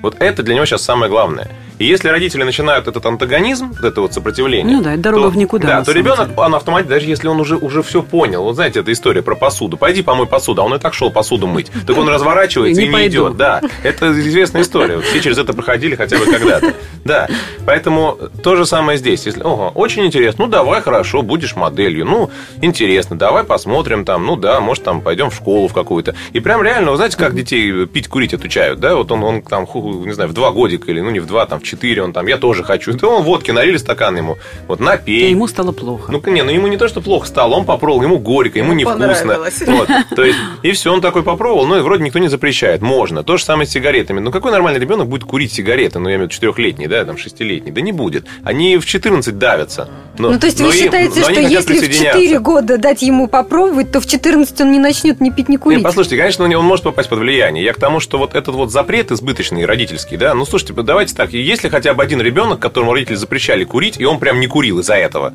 Вот 0.02 0.16
это 0.20 0.42
для 0.42 0.54
него 0.54 0.66
сейчас 0.66 0.82
самое 0.82 1.10
главное. 1.10 1.50
И 1.84 1.86
если 1.86 2.08
родители 2.08 2.44
начинают 2.44 2.88
этот 2.88 3.04
антагонизм, 3.04 3.72
вот 3.72 3.84
это 3.84 4.00
вот 4.00 4.14
сопротивление... 4.14 4.74
Ну 4.76 4.82
да, 4.82 4.94
это 4.94 5.02
дорога 5.02 5.24
то- 5.24 5.30
в 5.30 5.36
никуда, 5.36 5.68
Да, 5.68 5.84
то 5.84 5.92
ребенок, 5.92 6.28
деле. 6.28 6.40
он 6.40 6.54
автоматически, 6.54 6.94
даже 6.94 7.06
если 7.06 7.28
он 7.28 7.38
уже, 7.40 7.56
уже 7.56 7.82
все 7.82 8.02
понял, 8.02 8.42
вот 8.44 8.54
знаете, 8.54 8.80
эта 8.80 8.90
история 8.90 9.20
про 9.20 9.34
посуду. 9.34 9.76
Пойди 9.76 10.00
помой 10.00 10.26
посуду, 10.26 10.62
а 10.62 10.64
он 10.64 10.74
и 10.74 10.78
так 10.78 10.94
шел 10.94 11.10
посуду 11.10 11.46
мыть. 11.46 11.70
Так 11.86 11.98
он 11.98 12.08
разворачивается 12.14 12.80
и 12.80 12.88
не 12.88 13.06
идет. 13.08 13.36
Да, 13.36 13.60
это 13.82 14.10
известная 14.12 14.62
история. 14.62 14.98
Все 15.00 15.20
через 15.20 15.36
это 15.36 15.52
проходили 15.52 15.94
хотя 15.94 16.16
бы 16.16 16.24
когда-то. 16.24 16.72
Да, 17.04 17.28
поэтому 17.66 18.16
то 18.42 18.56
же 18.56 18.64
самое 18.64 18.96
здесь. 18.96 19.26
Если, 19.26 19.42
ого, 19.42 19.70
очень 19.74 20.06
интересно, 20.06 20.46
ну 20.46 20.50
давай, 20.50 20.80
хорошо, 20.80 21.20
будешь 21.20 21.54
моделью. 21.54 22.06
Ну, 22.06 22.30
интересно, 22.62 23.18
давай 23.18 23.44
посмотрим 23.44 24.06
там, 24.06 24.24
ну 24.24 24.36
да, 24.36 24.60
может 24.60 24.84
там 24.84 25.02
пойдем 25.02 25.28
в 25.28 25.34
школу 25.34 25.68
в 25.68 25.74
какую-то. 25.74 26.14
И 26.32 26.40
прям 26.40 26.62
реально, 26.62 26.92
вы 26.92 26.96
знаете, 26.96 27.18
как 27.18 27.34
детей 27.34 27.86
пить, 27.86 28.08
курить 28.08 28.32
отучают, 28.32 28.80
да? 28.80 28.96
Вот 28.96 29.12
он, 29.12 29.22
он 29.22 29.42
там, 29.42 29.66
не 29.74 30.12
знаю, 30.12 30.30
в 30.30 30.32
два 30.32 30.50
годика 30.50 30.90
или, 30.90 31.00
ну 31.00 31.10
не 31.10 31.20
в 31.20 31.26
два, 31.26 31.44
там 31.44 31.60
в 31.60 31.62
четыре, 31.62 31.73
он 32.00 32.12
там, 32.12 32.26
я 32.26 32.36
тоже 32.38 32.62
хочу. 32.64 32.92
Да 32.94 33.08
он 33.08 33.22
водки 33.22 33.50
налили 33.50 33.76
стакан 33.76 34.16
ему, 34.16 34.38
вот 34.68 34.80
И 34.80 34.82
напей. 34.82 35.30
ему 35.30 35.46
стало 35.48 35.72
плохо. 35.72 36.10
Ну, 36.12 36.22
не, 36.26 36.42
ну 36.42 36.50
ему 36.50 36.66
не 36.68 36.76
то, 36.76 36.88
что 36.88 37.00
плохо 37.00 37.26
стало, 37.26 37.54
он 37.54 37.64
попробовал, 37.64 38.02
ему 38.02 38.18
горько, 38.18 38.58
ему, 38.58 38.70
Ему 38.70 38.80
невкусно. 38.80 39.08
понравилось. 39.08 39.62
Вот, 39.66 39.88
то 40.16 40.24
есть, 40.24 40.38
и 40.62 40.72
все, 40.72 40.92
он 40.92 41.00
такой 41.00 41.22
попробовал, 41.22 41.66
ну, 41.66 41.78
и 41.78 41.80
вроде 41.82 42.02
никто 42.04 42.18
не 42.18 42.28
запрещает, 42.28 42.80
можно. 42.82 43.22
То 43.22 43.36
же 43.36 43.44
самое 43.44 43.66
с 43.66 43.70
сигаретами. 43.70 44.20
Ну, 44.20 44.30
какой 44.30 44.50
нормальный 44.52 44.80
ребенок 44.80 45.08
будет 45.08 45.24
курить 45.24 45.52
сигареты, 45.52 45.98
ну, 45.98 46.08
я 46.08 46.16
имею 46.16 46.28
в 46.28 46.30
виду 46.30 46.34
четырехлетний, 46.34 46.86
да, 46.86 47.04
там, 47.04 47.16
шестилетний? 47.18 47.72
Да 47.72 47.80
не 47.80 47.92
будет. 47.92 48.26
Они 48.44 48.76
в 48.76 48.86
14 48.86 49.38
давятся. 49.38 49.88
Но- 50.18 50.30
Ну, 50.30 50.38
то 50.38 50.46
есть 50.46 50.60
но 50.60 50.66
вы 50.66 50.72
им- 50.74 50.78
считаете, 50.84 51.20
но 51.20 51.30
что 51.30 51.40
если 51.40 51.56
в 51.60 51.66
присоединяться. 51.66 52.20
4 52.20 52.38
года 52.40 52.78
дать 52.78 53.02
ему 53.02 53.28
попробовать, 53.28 53.92
то 53.92 54.00
в 54.00 54.06
14 54.06 54.60
он 54.60 54.72
не 54.72 54.78
начнет 54.78 55.20
ни 55.20 55.30
пить, 55.30 55.48
ни 55.48 55.56
курить? 55.56 55.82
послушайте, 55.82 56.16
конечно, 56.16 56.44
он 56.44 56.54
он 56.54 56.64
может 56.64 56.84
попасть 56.84 57.08
под 57.08 57.18
влияние. 57.18 57.64
Я 57.64 57.72
к 57.72 57.80
тому, 57.80 57.98
что 58.00 58.16
вот 58.18 58.34
этот 58.34 58.54
вот 58.54 58.70
запрет 58.70 59.10
избыточный, 59.10 59.64
родительский, 59.66 60.16
да, 60.16 60.34
ну, 60.34 60.44
слушайте, 60.46 60.72
давайте 60.74 61.14
так, 61.14 61.32
есть 61.54 61.64
ли 61.64 61.70
хотя 61.70 61.94
бы 61.94 62.02
один 62.02 62.20
ребенок, 62.20 62.58
которому 62.58 62.92
родители 62.92 63.14
запрещали 63.14 63.64
курить, 63.64 64.00
и 64.00 64.04
он 64.04 64.18
прям 64.18 64.40
не 64.40 64.48
курил 64.48 64.80
из-за 64.80 64.94
этого? 64.94 65.34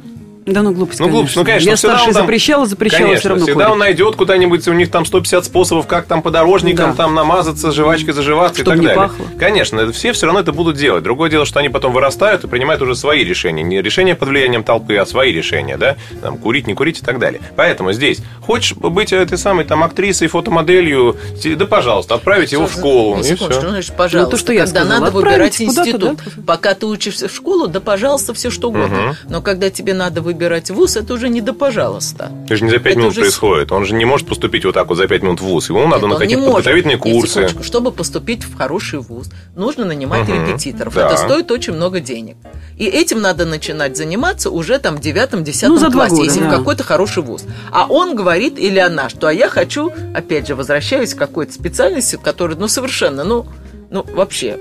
Да 0.49 0.61
ну 0.63 0.71
глупость, 0.71 0.99
Ну, 0.99 1.09
глупость, 1.09 1.35
ну, 1.35 1.43
конечно. 1.45 1.69
Я 1.69 1.77
старший 1.77 2.13
там- 2.13 2.23
запрещала, 2.23 2.65
запрещала, 2.65 3.01
Конечно, 3.03 3.19
все 3.19 3.29
равно 3.29 3.45
всегда 3.45 3.59
курит. 3.65 3.71
он 3.73 3.79
найдет 3.79 4.15
куда-нибудь, 4.15 4.67
у 4.67 4.73
них 4.73 4.89
там 4.91 5.05
150 5.05 5.45
способов, 5.45 5.87
как 5.87 6.05
там 6.05 6.21
подорожникам 6.21 6.91
Да. 6.91 6.95
там 6.95 7.15
намазаться, 7.15 7.71
жвачкой 7.71 8.13
заживаться 8.13 8.61
Чтоб 8.61 8.67
и 8.67 8.69
так 8.71 8.79
не 8.79 8.87
далее. 8.87 9.03
пахло. 9.07 9.25
Конечно, 9.39 9.79
это 9.81 9.91
все 9.93 10.11
все 10.13 10.25
равно 10.25 10.39
это 10.41 10.51
будут 10.51 10.75
делать. 10.77 11.03
Другое 11.03 11.29
дело, 11.29 11.45
что 11.45 11.59
они 11.59 11.69
потом 11.69 11.93
вырастают 11.93 12.43
и 12.43 12.47
принимают 12.47 12.81
уже 12.81 12.95
свои 12.95 13.23
решения. 13.23 13.63
Не 13.63 13.81
решения 13.81 14.15
под 14.15 14.29
влиянием 14.29 14.63
толпы, 14.63 14.95
а 14.97 15.05
свои 15.05 15.31
решения, 15.31 15.77
да? 15.77 15.95
Там, 16.21 16.37
курить, 16.37 16.67
не 16.67 16.73
курить 16.73 16.99
и 17.01 17.05
так 17.05 17.19
далее. 17.19 17.41
Поэтому 17.55 17.93
здесь, 17.93 18.19
хочешь 18.41 18.75
быть 18.75 19.13
этой 19.13 19.37
самой 19.37 19.65
там 19.65 19.83
актрисой, 19.83 20.27
фотомоделью, 20.27 21.15
да, 21.57 21.65
пожалуйста, 21.65 22.15
отправить 22.15 22.51
его 22.51 22.67
в 22.67 22.71
школу. 22.73 23.15
Не 23.17 23.21
и 23.21 23.23
секундочку, 23.23 23.51
все. 23.59 23.61
ну, 23.63 23.69
значит, 23.69 23.95
пожалуйста, 23.95 24.25
Ну, 24.25 24.31
то, 24.31 24.37
что 24.37 24.53
я 24.53 24.65
когда 24.65 24.79
сказала, 24.81 24.99
надо 24.99 25.11
выбирать 25.11 25.61
институт, 25.61 25.99
да. 26.01 26.31
пока 26.45 26.73
ты 26.73 26.85
учишься 26.85 27.27
в 27.27 27.33
школу, 27.35 27.67
да, 27.67 27.79
пожалуйста, 27.79 28.33
все 28.33 28.49
что 28.49 28.69
угодно. 28.69 29.15
Но 29.29 29.41
когда 29.41 29.69
тебе 29.69 29.93
надо 29.93 30.21
выбирать 30.21 30.38
выбирать 30.39 30.71
вуз, 30.71 30.95
это 30.95 31.13
уже 31.13 31.27
не 31.27 31.41
да 31.41 31.51
пожалуйста. 31.51 32.31
Это 32.45 32.55
же 32.55 32.63
не 32.63 32.69
за 32.69 32.77
пять 32.77 32.93
Это 32.93 32.99
минут 32.99 33.11
уже 33.11 33.21
происходит. 33.21 33.71
Он 33.73 33.85
же 33.85 33.93
не 33.93 34.05
может 34.05 34.25
поступить 34.27 34.63
вот 34.63 34.73
так 34.73 34.87
вот 34.87 34.95
за 34.95 35.05
пять 35.07 35.21
минут 35.21 35.41
в 35.41 35.43
ВУЗ. 35.43 35.69
Ему 35.69 35.85
надо 35.87 36.03
Нет, 36.07 36.13
на 36.13 36.15
какие-то 36.17 36.45
подготовительные 36.45 36.97
курсы. 36.97 37.27
секундочку. 37.33 37.63
Чтобы 37.63 37.91
поступить 37.91 38.43
в 38.45 38.55
хороший 38.57 38.99
вуз, 38.99 39.29
нужно 39.57 39.83
нанимать 39.83 40.27
Мгм, 40.27 40.47
репетиторов. 40.47 40.93
да. 40.95 41.07
Это 41.07 41.17
стоит 41.17 41.51
очень 41.51 41.73
много 41.73 41.99
денег. 41.99 42.37
И 42.77 42.85
этим 42.85 43.19
надо 43.21 43.45
начинать 43.45 43.97
заниматься 43.97 44.49
уже 44.49 44.79
там 44.79 44.95
в 44.95 45.01
девятом-десятом 45.01 45.73
Ну, 45.75 45.79
за 45.79 45.89
два 45.89 46.07
классе, 46.07 46.15
года, 46.15 46.25
если 46.25 46.39
да. 46.39 46.49
какой-то 46.57 46.83
хороший 46.83 47.21
вуз. 47.21 47.43
А 47.71 47.85
он 47.87 48.15
говорит, 48.15 48.57
или 48.57 48.79
она, 48.79 49.09
что 49.09 49.27
а 49.27 49.33
я 49.33 49.49
хочу, 49.49 49.91
опять 50.15 50.47
же, 50.47 50.55
возвращаюсь 50.55 51.13
к 51.13 51.17
какой-то 51.17 51.51
специальности, 51.51 52.17
которая, 52.23 52.55
ну, 52.57 52.69
совершенно, 52.69 53.25
ну, 53.25 53.45
ну, 53.91 54.05
вообще, 54.15 54.57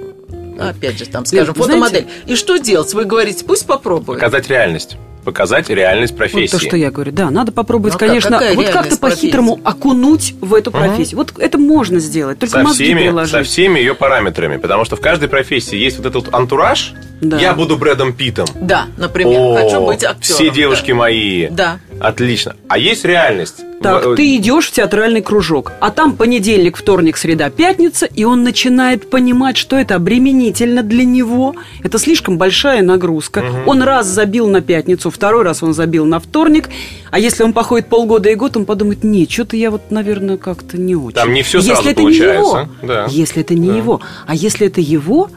опять 0.58 0.98
же, 0.98 1.06
там, 1.06 1.24
скажем, 1.24 1.54
знаете- 1.54 1.62
фотомодель. 1.62 2.06
И 2.26 2.34
что 2.34 2.56
делать? 2.56 2.92
Вы 2.94 3.04
говорите, 3.04 3.44
пусть 3.44 3.64
попробует. 3.66 4.18
Показать 4.18 4.48
реальность. 4.48 4.96
Показать 5.28 5.68
реальность 5.68 6.16
профессии. 6.16 6.52
Вот 6.54 6.60
то, 6.62 6.66
что 6.68 6.76
я 6.78 6.90
говорю. 6.90 7.12
Да, 7.12 7.30
надо 7.30 7.52
попробовать, 7.52 7.92
Ну, 7.92 7.98
как- 7.98 8.08
конечно, 8.08 8.30
какая 8.30 8.54
вот 8.54 8.66
как-то 8.70 8.96
по-хитрому 8.96 9.60
окунуть 9.62 10.34
в 10.40 10.54
эту 10.54 10.70
профессию. 10.70 11.18
Вот 11.18 11.34
это 11.36 11.58
можно 11.58 11.98
сделать, 11.98 12.38
только 12.38 12.52
со 12.56 12.62
мозги 12.64 12.84
всеми, 12.84 13.00
приложить. 13.00 13.30
со 13.32 13.42
всеми 13.42 13.78
ее 13.78 13.94
параметрами. 13.94 14.56
Потому 14.56 14.86
что 14.86 14.96
в 14.96 15.00
каждой 15.02 15.28
профессии 15.28 15.76
есть 15.76 15.98
вот 15.98 16.06
этот 16.06 16.24
вот 16.24 16.34
антураж. 16.34 16.94
Да. 17.20 17.38
Я 17.38 17.54
буду 17.54 17.76
Брэдом 17.76 18.12
Питтом. 18.12 18.46
Да, 18.60 18.86
например, 18.96 19.40
О, 19.40 19.56
хочу 19.56 19.84
быть 19.86 20.04
актером. 20.04 20.20
Все 20.22 20.50
девушки 20.50 20.92
мои. 20.92 21.48
Да. 21.48 21.80
Отлично. 22.00 22.54
А 22.68 22.78
есть 22.78 23.04
реальность. 23.04 23.56
Так, 23.82 24.04
В- 24.06 24.16
ты 24.16 24.36
идешь 24.36 24.66
в 24.66 24.72
театральный 24.72 25.22
кружок, 25.22 25.72
а 25.80 25.90
там 25.90 26.16
понедельник, 26.16 26.76
вторник, 26.76 27.16
среда, 27.16 27.48
пятница, 27.48 28.06
и 28.06 28.24
он 28.24 28.42
начинает 28.42 29.08
понимать, 29.08 29.56
что 29.56 29.76
это 29.76 29.94
обременительно 29.94 30.82
для 30.82 31.04
него. 31.04 31.54
Это 31.84 31.98
слишком 31.98 32.38
большая 32.38 32.82
нагрузка. 32.82 33.44
Он 33.66 33.82
раз 33.82 34.06
забил 34.06 34.48
на 34.48 34.60
пятницу, 34.62 35.10
второй 35.10 35.44
раз 35.44 35.62
он 35.62 35.74
забил 35.74 36.06
на 36.06 36.18
вторник, 36.18 36.68
а 37.10 37.18
если 37.18 37.42
он 37.42 37.52
походит 37.52 37.88
полгода 37.88 38.28
и 38.28 38.34
год, 38.34 38.56
он 38.56 38.64
подумает, 38.66 39.04
нет, 39.04 39.30
что-то 39.30 39.56
я 39.56 39.70
вот, 39.70 39.90
наверное, 39.90 40.36
как-то 40.36 40.78
не 40.78 40.94
очень. 40.96 41.14
Там 41.14 41.32
не 41.32 41.42
всё 41.42 41.58
Если 41.58 41.72
сразу 41.72 41.88
это 41.88 42.00
получается, 42.00 42.34
не 42.36 42.38
его, 42.38 42.68
да. 42.82 43.06
если 43.08 43.42
это 43.42 43.54
не 43.54 43.68
Да. 43.68 43.76
его, 43.76 44.00
а 44.26 44.34
если 44.34 44.66
это 44.66 44.80
его, 44.80 45.30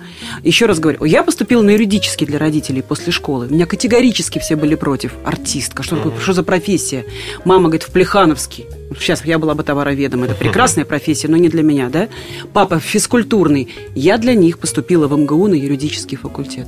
еще 0.43 0.65
раз 0.65 0.79
говорю, 0.79 1.03
я 1.05 1.23
поступила 1.23 1.61
на 1.61 1.71
юридический 1.71 2.25
для 2.27 2.39
родителей 2.39 2.81
после 2.81 3.11
школы. 3.11 3.47
У 3.49 3.53
меня 3.53 3.65
категорически 3.65 4.39
все 4.39 4.55
были 4.55 4.75
против. 4.75 5.13
Артистка, 5.23 5.83
что, 5.83 5.95
такое, 5.97 6.13
что 6.19 6.33
за 6.33 6.43
профессия? 6.43 7.05
Мама 7.45 7.63
говорит, 7.69 7.83
в 7.83 7.91
Плехановский. 7.91 8.65
Сейчас 8.99 9.23
я 9.25 9.39
была 9.39 9.55
бы 9.55 9.63
товароведом. 9.63 10.23
Это 10.23 10.35
прекрасная 10.35 10.83
профессия, 10.85 11.27
но 11.29 11.37
не 11.37 11.47
для 11.49 11.63
меня, 11.63 11.89
да? 11.89 12.09
Папа 12.53 12.79
физкультурный. 12.79 13.69
Я 13.95 14.17
для 14.17 14.33
них 14.33 14.59
поступила 14.59 15.07
в 15.07 15.17
МГУ 15.17 15.47
на 15.47 15.53
юридический 15.53 16.17
факультет. 16.17 16.67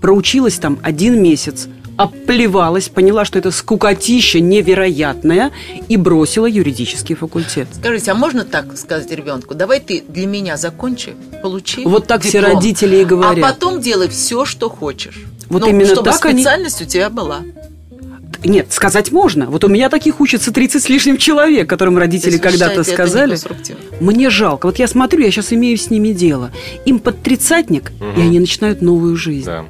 Проучилась 0.00 0.54
там 0.58 0.78
один 0.82 1.20
месяц, 1.22 1.66
оплевалась, 1.96 2.88
поняла, 2.88 3.24
что 3.24 3.38
это 3.38 3.50
скукотища 3.50 4.40
невероятная, 4.40 5.50
и 5.88 5.96
бросила 5.96 6.46
юридический 6.46 7.14
факультет. 7.14 7.68
Скажите, 7.72 8.10
а 8.10 8.14
можно 8.14 8.44
так 8.44 8.76
сказать 8.76 9.10
ребенку? 9.10 9.54
Давай 9.54 9.80
ты 9.80 10.02
для 10.08 10.26
меня 10.26 10.56
закончи, 10.56 11.14
получи. 11.42 11.84
Вот 11.84 12.06
так 12.06 12.22
все 12.22 12.40
диплом, 12.40 12.56
родители 12.56 12.96
и 12.96 13.04
говорят. 13.04 13.44
А 13.44 13.52
потом 13.52 13.80
делай 13.80 14.08
все, 14.08 14.44
что 14.44 14.68
хочешь. 14.68 15.24
Вот 15.48 15.62
Ну, 15.62 15.68
именно 15.68 15.86
чтобы 15.86 16.10
так 16.10 16.24
они- 16.26 16.42
специальность 16.42 16.82
у 16.82 16.84
тебя 16.84 17.10
была. 17.10 17.42
Нет, 18.44 18.72
сказать 18.72 19.10
можно. 19.10 19.46
Вот 19.46 19.64
у 19.64 19.68
меня 19.68 19.88
таких 19.88 20.20
учатся 20.20 20.52
30 20.52 20.82
с 20.82 20.88
лишним 20.90 21.16
человек, 21.16 21.68
которым 21.68 21.96
родители 21.96 22.36
когда-то 22.36 22.84
сказали. 22.84 23.38
Мне 24.00 24.28
жалко. 24.28 24.66
Вот 24.66 24.78
я 24.78 24.86
смотрю, 24.86 25.22
я 25.22 25.30
сейчас 25.30 25.52
имею 25.54 25.78
с 25.78 25.88
ними 25.88 26.08
дело. 26.08 26.50
Им 26.84 26.98
под 26.98 27.22
тридцатник, 27.22 27.92
и 28.16 28.20
они 28.20 28.38
начинают 28.40 28.82
новую 28.82 29.16
жизнь. 29.16 29.46
Да. 29.46 29.64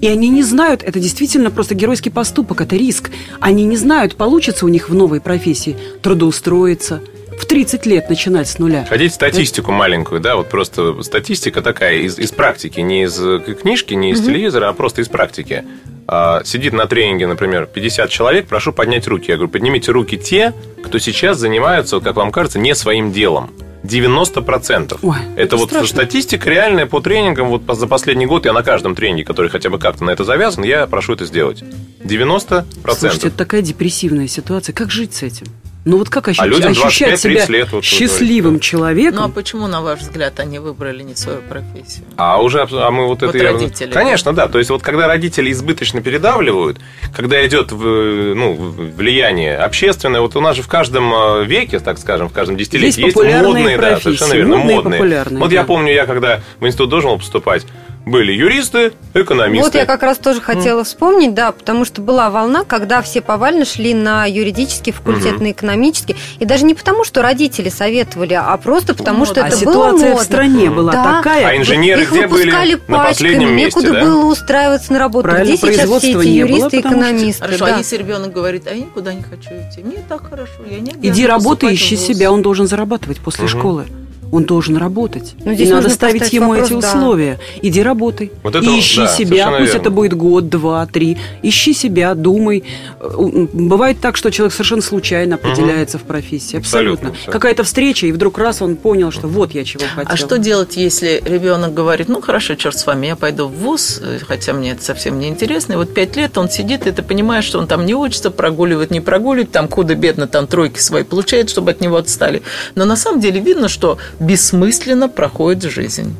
И 0.00 0.08
они 0.08 0.28
не 0.28 0.42
знают, 0.42 0.82
это 0.82 0.98
действительно 0.98 1.50
просто 1.50 1.74
геройский 1.74 2.10
поступок, 2.10 2.60
это 2.60 2.76
риск. 2.76 3.10
Они 3.38 3.64
не 3.64 3.76
знают, 3.76 4.16
получится 4.16 4.64
у 4.64 4.68
них 4.68 4.88
в 4.88 4.94
новой 4.94 5.20
профессии 5.20 5.76
трудоустроиться, 6.02 7.02
в 7.38 7.46
30 7.46 7.86
лет 7.86 8.08
начинать 8.08 8.48
с 8.48 8.58
нуля. 8.58 8.86
Хотите 8.88 9.14
статистику 9.14 9.72
маленькую, 9.72 10.20
да, 10.20 10.36
вот 10.36 10.48
просто 10.48 11.02
статистика 11.02 11.62
такая 11.62 11.98
из, 11.98 12.18
из 12.18 12.32
практики, 12.32 12.80
не 12.80 13.04
из 13.04 13.18
э, 13.18 13.40
книжки, 13.60 13.94
не 13.94 14.12
из 14.12 14.20
телевизора, 14.20 14.68
а 14.68 14.72
просто 14.72 15.02
из 15.02 15.08
практики. 15.08 15.64
А, 16.06 16.42
сидит 16.44 16.72
на 16.72 16.86
тренинге, 16.86 17.26
например, 17.26 17.66
50 17.66 18.10
человек, 18.10 18.46
прошу 18.46 18.72
поднять 18.72 19.06
руки. 19.06 19.30
Я 19.30 19.36
говорю, 19.36 19.50
поднимите 19.50 19.92
руки 19.92 20.18
те, 20.18 20.52
кто 20.82 20.98
сейчас 20.98 21.38
занимаются, 21.38 21.96
вот 21.96 22.04
как 22.04 22.16
вам 22.16 22.32
кажется, 22.32 22.58
не 22.58 22.74
своим 22.74 23.12
делом. 23.12 23.50
90%. 23.90 24.98
Ой, 25.02 25.16
это 25.36 25.56
вот 25.56 25.68
страшно. 25.68 25.88
статистика 25.88 26.48
реальная 26.48 26.86
по 26.86 27.00
тренингам. 27.00 27.48
Вот 27.48 27.62
за 27.76 27.86
последний 27.86 28.26
год 28.26 28.46
я 28.46 28.52
на 28.52 28.62
каждом 28.62 28.94
тренинге, 28.94 29.24
который 29.24 29.50
хотя 29.50 29.70
бы 29.70 29.78
как-то 29.78 30.04
на 30.04 30.10
это 30.10 30.24
завязан, 30.24 30.64
я 30.64 30.86
прошу 30.86 31.14
это 31.14 31.26
сделать. 31.26 31.62
90%. 32.04 32.64
Слушайте, 32.94 33.28
это 33.28 33.36
такая 33.36 33.62
депрессивная 33.62 34.28
ситуация. 34.28 34.72
Как 34.72 34.90
жить 34.90 35.14
с 35.14 35.22
этим? 35.22 35.46
Ну 35.86 35.96
вот 35.96 36.10
как 36.10 36.28
ощущать, 36.28 36.46
людям 36.48 36.72
ощущать 36.72 37.14
25-30 37.14 37.16
себя 37.16 37.46
лет, 37.46 37.72
вот 37.72 37.78
вы 37.78 37.82
счастливым 37.82 38.50
говорите, 38.52 38.68
человеком? 38.68 39.14
Ну 39.16 39.24
а 39.24 39.28
почему, 39.30 39.66
на 39.66 39.80
ваш 39.80 40.00
взгляд, 40.00 40.38
они 40.38 40.58
выбрали 40.58 41.02
не 41.02 41.14
свою 41.14 41.40
профессию? 41.40 42.04
А 42.16 42.40
уже, 42.42 42.66
а 42.70 42.90
мы 42.90 43.06
вот, 43.06 43.22
Вот 43.22 43.34
это... 43.34 43.44
родители, 43.44 43.90
Конечно, 43.90 44.34
да. 44.34 44.48
То 44.48 44.58
есть 44.58 44.70
вот 44.70 44.82
когда 44.82 45.06
родители 45.06 45.50
избыточно 45.50 46.02
передавливают, 46.02 46.78
когда 47.16 47.44
идет 47.46 47.72
в, 47.72 48.34
ну, 48.34 48.54
влияние 48.54 49.56
общественное, 49.56 50.20
вот 50.20 50.36
у 50.36 50.40
нас 50.40 50.56
же 50.56 50.62
в 50.62 50.68
каждом 50.68 51.12
э, 51.14 51.44
веке, 51.46 51.78
так 51.78 51.98
скажем, 51.98 52.28
в 52.28 52.32
каждом 52.32 52.58
десятилетии 52.58 52.86
Есть 53.04 53.16
есть, 53.16 53.16
модные, 53.16 53.78
да, 53.78 53.82
профессии, 53.82 54.02
совершенно 54.02 54.34
верно, 54.34 54.56
модные 54.56 54.72
и 54.72 54.76
модные. 54.76 54.98
популярные, 54.98 55.40
вот 55.40 55.48
да. 55.48 55.54
я 55.54 55.64
помню, 55.64 55.92
я 55.94 56.06
когда 56.06 56.40
в 56.58 56.66
институт 56.66 56.90
должен 56.90 57.10
был 57.10 57.18
поступать, 57.18 57.66
были 58.06 58.32
юристы, 58.32 58.92
экономисты. 59.14 59.64
Вот 59.64 59.74
я 59.74 59.86
как 59.86 60.02
раз 60.02 60.18
тоже 60.18 60.40
хотела 60.40 60.82
вспомнить, 60.84 61.34
да, 61.34 61.52
потому 61.52 61.84
что 61.84 62.00
была 62.00 62.30
волна, 62.30 62.64
когда 62.64 63.02
все 63.02 63.20
повально 63.20 63.64
шли 63.64 63.94
на 63.94 64.26
юридический 64.26 64.92
факультет, 64.92 65.34
Мгм. 65.36 65.44
на 65.44 65.50
экономический. 65.52 66.16
И 66.38 66.44
даже 66.44 66.64
не 66.64 66.74
потому, 66.74 67.04
что 67.04 67.22
родители 67.22 67.68
советовали, 67.68 68.34
а 68.34 68.56
просто 68.56 68.94
потому, 68.94 69.26
что 69.26 69.44
а 69.44 69.48
это 69.48 69.56
было 69.64 69.72
ситуация 69.72 70.08
модно. 70.08 70.16
в 70.22 70.22
стране 70.24 70.70
была 70.70 70.92
Да. 70.92 71.16
такая. 71.18 71.46
А 71.48 71.56
инженеры 71.56 72.02
Их 72.02 72.10
где 72.10 72.26
были? 72.26 72.44
выпускали 72.46 72.72
На 72.72 72.78
пачками, 72.98 73.04
последнем 73.08 73.54
месте, 73.56 73.80
некуда 73.80 73.92
да? 73.92 74.04
было 74.04 74.24
устраиваться 74.24 74.92
на 74.92 74.98
работу. 74.98 75.28
Правильно, 75.28 75.44
Где 75.44 75.56
сейчас 75.56 75.90
все 75.98 76.10
эти 76.18 76.28
юристы 76.28 76.76
и 76.78 76.80
экономисты? 76.80 77.42
Хорошо, 77.44 77.66
да. 77.66 77.74
а 77.74 77.78
если 77.78 77.96
ребенок 77.96 78.32
говорит, 78.32 78.66
а 78.66 78.70
я 78.74 78.80
никуда 78.80 79.12
не 79.14 79.22
хочу 79.22 79.50
идти, 79.50 79.82
мне 79.84 79.98
так 80.08 80.28
хорошо, 80.28 80.52
я 80.68 80.80
не 80.80 80.92
Иди 81.08 81.26
работай, 81.26 81.74
ищи 81.74 81.96
в 81.96 81.98
вуз». 81.98 82.08
себя, 82.08 82.32
он 82.32 82.42
должен 82.42 82.66
зарабатывать 82.66 83.20
после 83.20 83.44
Мгм. 83.44 83.58
школы. 83.58 83.84
Он 84.32 84.44
должен 84.44 84.76
работать. 84.76 85.34
Ну, 85.44 85.52
и 85.52 85.54
здесь 85.54 85.70
надо 85.70 85.82
нужно 85.82 85.94
ставить 85.94 86.32
ему 86.32 86.50
вопрос, 86.50 86.70
эти 86.70 86.80
да. 86.80 86.88
условия. 86.88 87.38
Иди 87.62 87.82
работай. 87.82 88.30
Вот 88.42 88.54
это, 88.54 88.64
и 88.64 88.78
ищи 88.78 89.00
да, 89.00 89.08
себя, 89.08 89.48
пусть 89.48 89.60
верно. 89.66 89.80
это 89.80 89.90
будет 89.90 90.14
год, 90.14 90.48
два, 90.48 90.86
три. 90.86 91.18
Ищи 91.42 91.74
себя, 91.74 92.14
думай. 92.14 92.64
Э, 93.00 93.46
Бывает 93.52 94.00
так, 94.00 94.16
что 94.16 94.30
человек 94.30 94.52
совершенно 94.52 94.82
случайно 94.82 95.34
определяется 95.34 95.98
в 95.98 96.02
профессии. 96.02 96.58
Абсолютно, 96.58 97.08
Абсолютно. 97.08 97.32
Какая-то 97.32 97.64
встреча, 97.64 98.06
и 98.06 98.12
вдруг 98.12 98.38
раз 98.38 98.62
он 98.62 98.76
понял, 98.76 99.10
что 99.10 99.26
вот 99.26 99.52
я 99.52 99.64
чего 99.64 99.84
хотел. 99.94 100.12
А 100.12 100.16
что 100.16 100.38
делать, 100.38 100.76
если 100.76 101.22
ребенок 101.24 101.74
говорит, 101.74 102.08
ну 102.08 102.20
хорошо, 102.20 102.54
черт 102.54 102.78
с 102.78 102.86
вами, 102.86 103.06
я 103.08 103.16
пойду 103.16 103.46
в 103.48 103.54
ВУЗ, 103.56 104.00
э, 104.02 104.18
хотя 104.26 104.52
мне 104.52 104.72
это 104.72 104.84
совсем 104.84 105.18
не 105.18 105.28
интересно. 105.28 105.74
И 105.74 105.76
вот 105.76 105.92
пять 105.92 106.16
лет 106.16 106.38
он 106.38 106.48
сидит, 106.48 106.86
и 106.86 106.92
ты 106.92 107.02
понимаешь, 107.02 107.44
что 107.44 107.58
он 107.58 107.66
там 107.66 107.84
не 107.86 107.94
учится, 107.94 108.30
прогуливает, 108.30 108.90
не 108.90 109.00
прогуливает, 109.00 109.50
там 109.50 109.68
худо-бедно 109.68 110.26
там 110.26 110.46
тройки 110.46 110.78
свои 110.78 111.02
получает, 111.02 111.50
чтобы 111.50 111.72
от 111.72 111.80
него 111.80 111.96
отстали. 111.96 112.42
Но 112.74 112.84
на 112.84 112.96
самом 112.96 113.20
деле 113.20 113.40
видно, 113.40 113.68
что 113.68 113.98
бессмысленно 114.20 115.08
проходит 115.08 115.64
жизнь. 115.64 116.14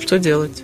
Что 0.00 0.18
делать? 0.18 0.62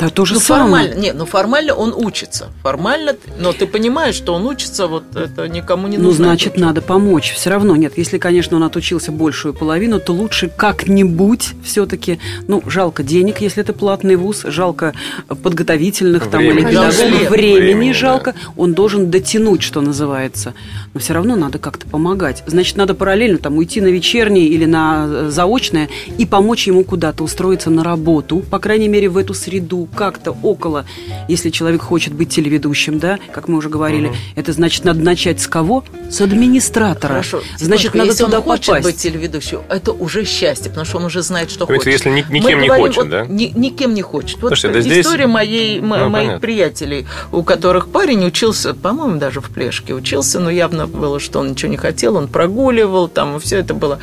Да 0.00 0.08
то 0.08 0.24
же 0.24 0.34
ну, 0.34 0.40
самое. 0.40 0.64
формально, 0.86 0.94
нет, 1.00 1.14
ну 1.16 1.26
формально 1.26 1.74
он 1.74 1.92
учится. 1.94 2.48
Формально, 2.62 3.14
но 3.38 3.52
ты 3.52 3.66
понимаешь, 3.66 4.14
что 4.14 4.34
он 4.34 4.46
учится, 4.46 4.86
вот 4.86 5.04
это 5.14 5.46
никому 5.48 5.88
не 5.88 5.98
Ну, 5.98 6.04
нужно. 6.04 6.24
значит, 6.24 6.56
надо 6.56 6.80
помочь. 6.80 7.32
Все 7.34 7.50
равно 7.50 7.76
нет. 7.76 7.92
Если, 7.98 8.18
конечно, 8.18 8.56
он 8.56 8.62
отучился 8.64 9.12
большую 9.12 9.52
половину, 9.54 10.00
то 10.00 10.12
лучше 10.12 10.48
как-нибудь 10.48 11.50
все-таки. 11.62 12.18
Ну, 12.48 12.62
жалко 12.66 13.02
денег, 13.02 13.40
если 13.40 13.62
это 13.62 13.72
платный 13.74 14.16
вуз, 14.16 14.42
жалко 14.44 14.94
подготовительных 15.42 16.28
там 16.30 16.40
или 16.40 16.50
Времени. 16.52 16.70
педагогов, 16.70 16.96
Времени, 17.00 17.28
времени, 17.28 17.58
Времени, 17.60 17.92
жалко. 17.92 18.34
Он 18.56 18.72
должен 18.74 19.10
дотянуть, 19.10 19.62
что 19.62 19.80
называется. 19.80 20.54
Но 20.94 21.00
все 21.00 21.12
равно 21.14 21.36
надо 21.36 21.58
как-то 21.58 21.86
помогать. 21.86 22.42
Значит, 22.46 22.76
надо 22.76 22.94
параллельно 22.94 23.38
там 23.38 23.56
уйти 23.58 23.80
на 23.80 23.88
вечернее 23.88 24.46
или 24.46 24.64
на 24.64 25.06
э, 25.08 25.28
заочное 25.30 25.88
и 26.18 26.26
помочь 26.26 26.66
ему 26.66 26.84
куда-то 26.84 27.24
устроиться 27.24 27.70
на 27.70 27.84
работу, 27.84 28.38
по 28.50 28.58
крайней 28.58 28.88
мере, 28.88 29.08
в 29.08 29.16
эту 29.16 29.34
среду, 29.34 29.88
как-то 29.94 30.32
около. 30.42 30.84
Если 31.28 31.50
человек 31.50 31.82
хочет 31.82 32.12
быть 32.14 32.30
телеведущим, 32.30 32.98
да, 32.98 33.18
как 33.32 33.48
мы 33.48 33.56
уже 33.58 33.68
говорили, 33.68 34.12
это 34.36 34.52
значит, 34.52 34.84
надо 34.84 35.00
начать 35.00 35.40
с 35.40 35.46
кого? 35.46 35.84
С 36.10 36.20
администратора. 36.20 37.08
Хорошо. 37.14 37.40
Значит, 37.58 37.92
секундочку, 37.92 37.98
надо 37.98 38.10
если 38.10 38.24
туда 38.24 38.38
он 38.38 38.44
хочет 38.44 38.66
попасть. 38.66 38.84
быть 38.86 38.96
телеведущим, 38.96 39.60
это 39.68 39.92
уже 39.92 40.24
счастье, 40.24 40.70
потому 40.70 40.86
что 40.86 40.98
он 40.98 41.04
уже 41.04 41.22
знает, 41.22 41.50
что 41.50 41.64
Имеется, 41.66 41.90
хочет. 41.90 42.04
если 42.06 42.10
ни- 42.10 42.24
Мы 42.28 42.38
никем 42.38 42.60
не 42.60 42.66
говорим, 42.68 42.86
хочет, 42.86 42.96
вот 42.98 43.08
да? 43.10 43.26
ни- 43.26 43.52
никем 43.54 43.94
не 43.94 44.02
хочет. 44.02 44.40
Вот 44.42 44.48
Слушайте, 44.48 44.74
да 44.74 44.80
здесь- 44.82 45.06
история 45.06 45.26
моей, 45.26 45.78
м- 45.78 45.88
Ну, 45.88 46.08
моих 46.08 46.12
понятно. 46.12 46.40
приятелей, 46.40 47.06
у 47.32 47.42
которых 47.42 47.88
парень 47.88 48.24
учился, 48.26 48.74
по-моему, 48.74 49.18
даже 49.18 49.40
в 49.40 49.50
Плешке 49.50 49.94
учился, 49.94 50.40
но 50.40 50.50
явно 50.50 50.86
было, 50.86 51.20
что 51.20 51.40
он 51.40 51.50
ничего 51.50 51.70
не 51.70 51.76
хотел, 51.76 52.16
он 52.16 52.28
прогуливал, 52.28 53.08
там 53.08 53.38
все 53.40 53.58
это 53.58 53.74
было. 53.74 53.98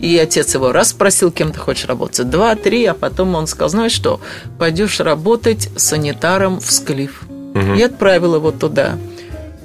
И 0.00 0.16
отец 0.18 0.54
его 0.54 0.72
раз 0.72 0.90
спросил, 0.90 1.30
кем 1.30 1.52
ты 1.52 1.58
хочешь 1.58 1.86
работать, 1.86 2.28
два, 2.30 2.54
три, 2.56 2.84
а 2.86 2.94
потом 2.94 3.34
он 3.34 3.46
сказал, 3.46 3.68
знаешь 3.70 3.92
что, 3.92 4.20
пойдешь 4.58 5.00
работать 5.00 5.31
санитаром 5.76 6.60
в 6.60 6.70
Склиф. 6.70 7.22
Мгм. 7.54 7.74
и 7.74 7.82
отправил 7.82 8.36
его 8.36 8.50
туда. 8.50 8.96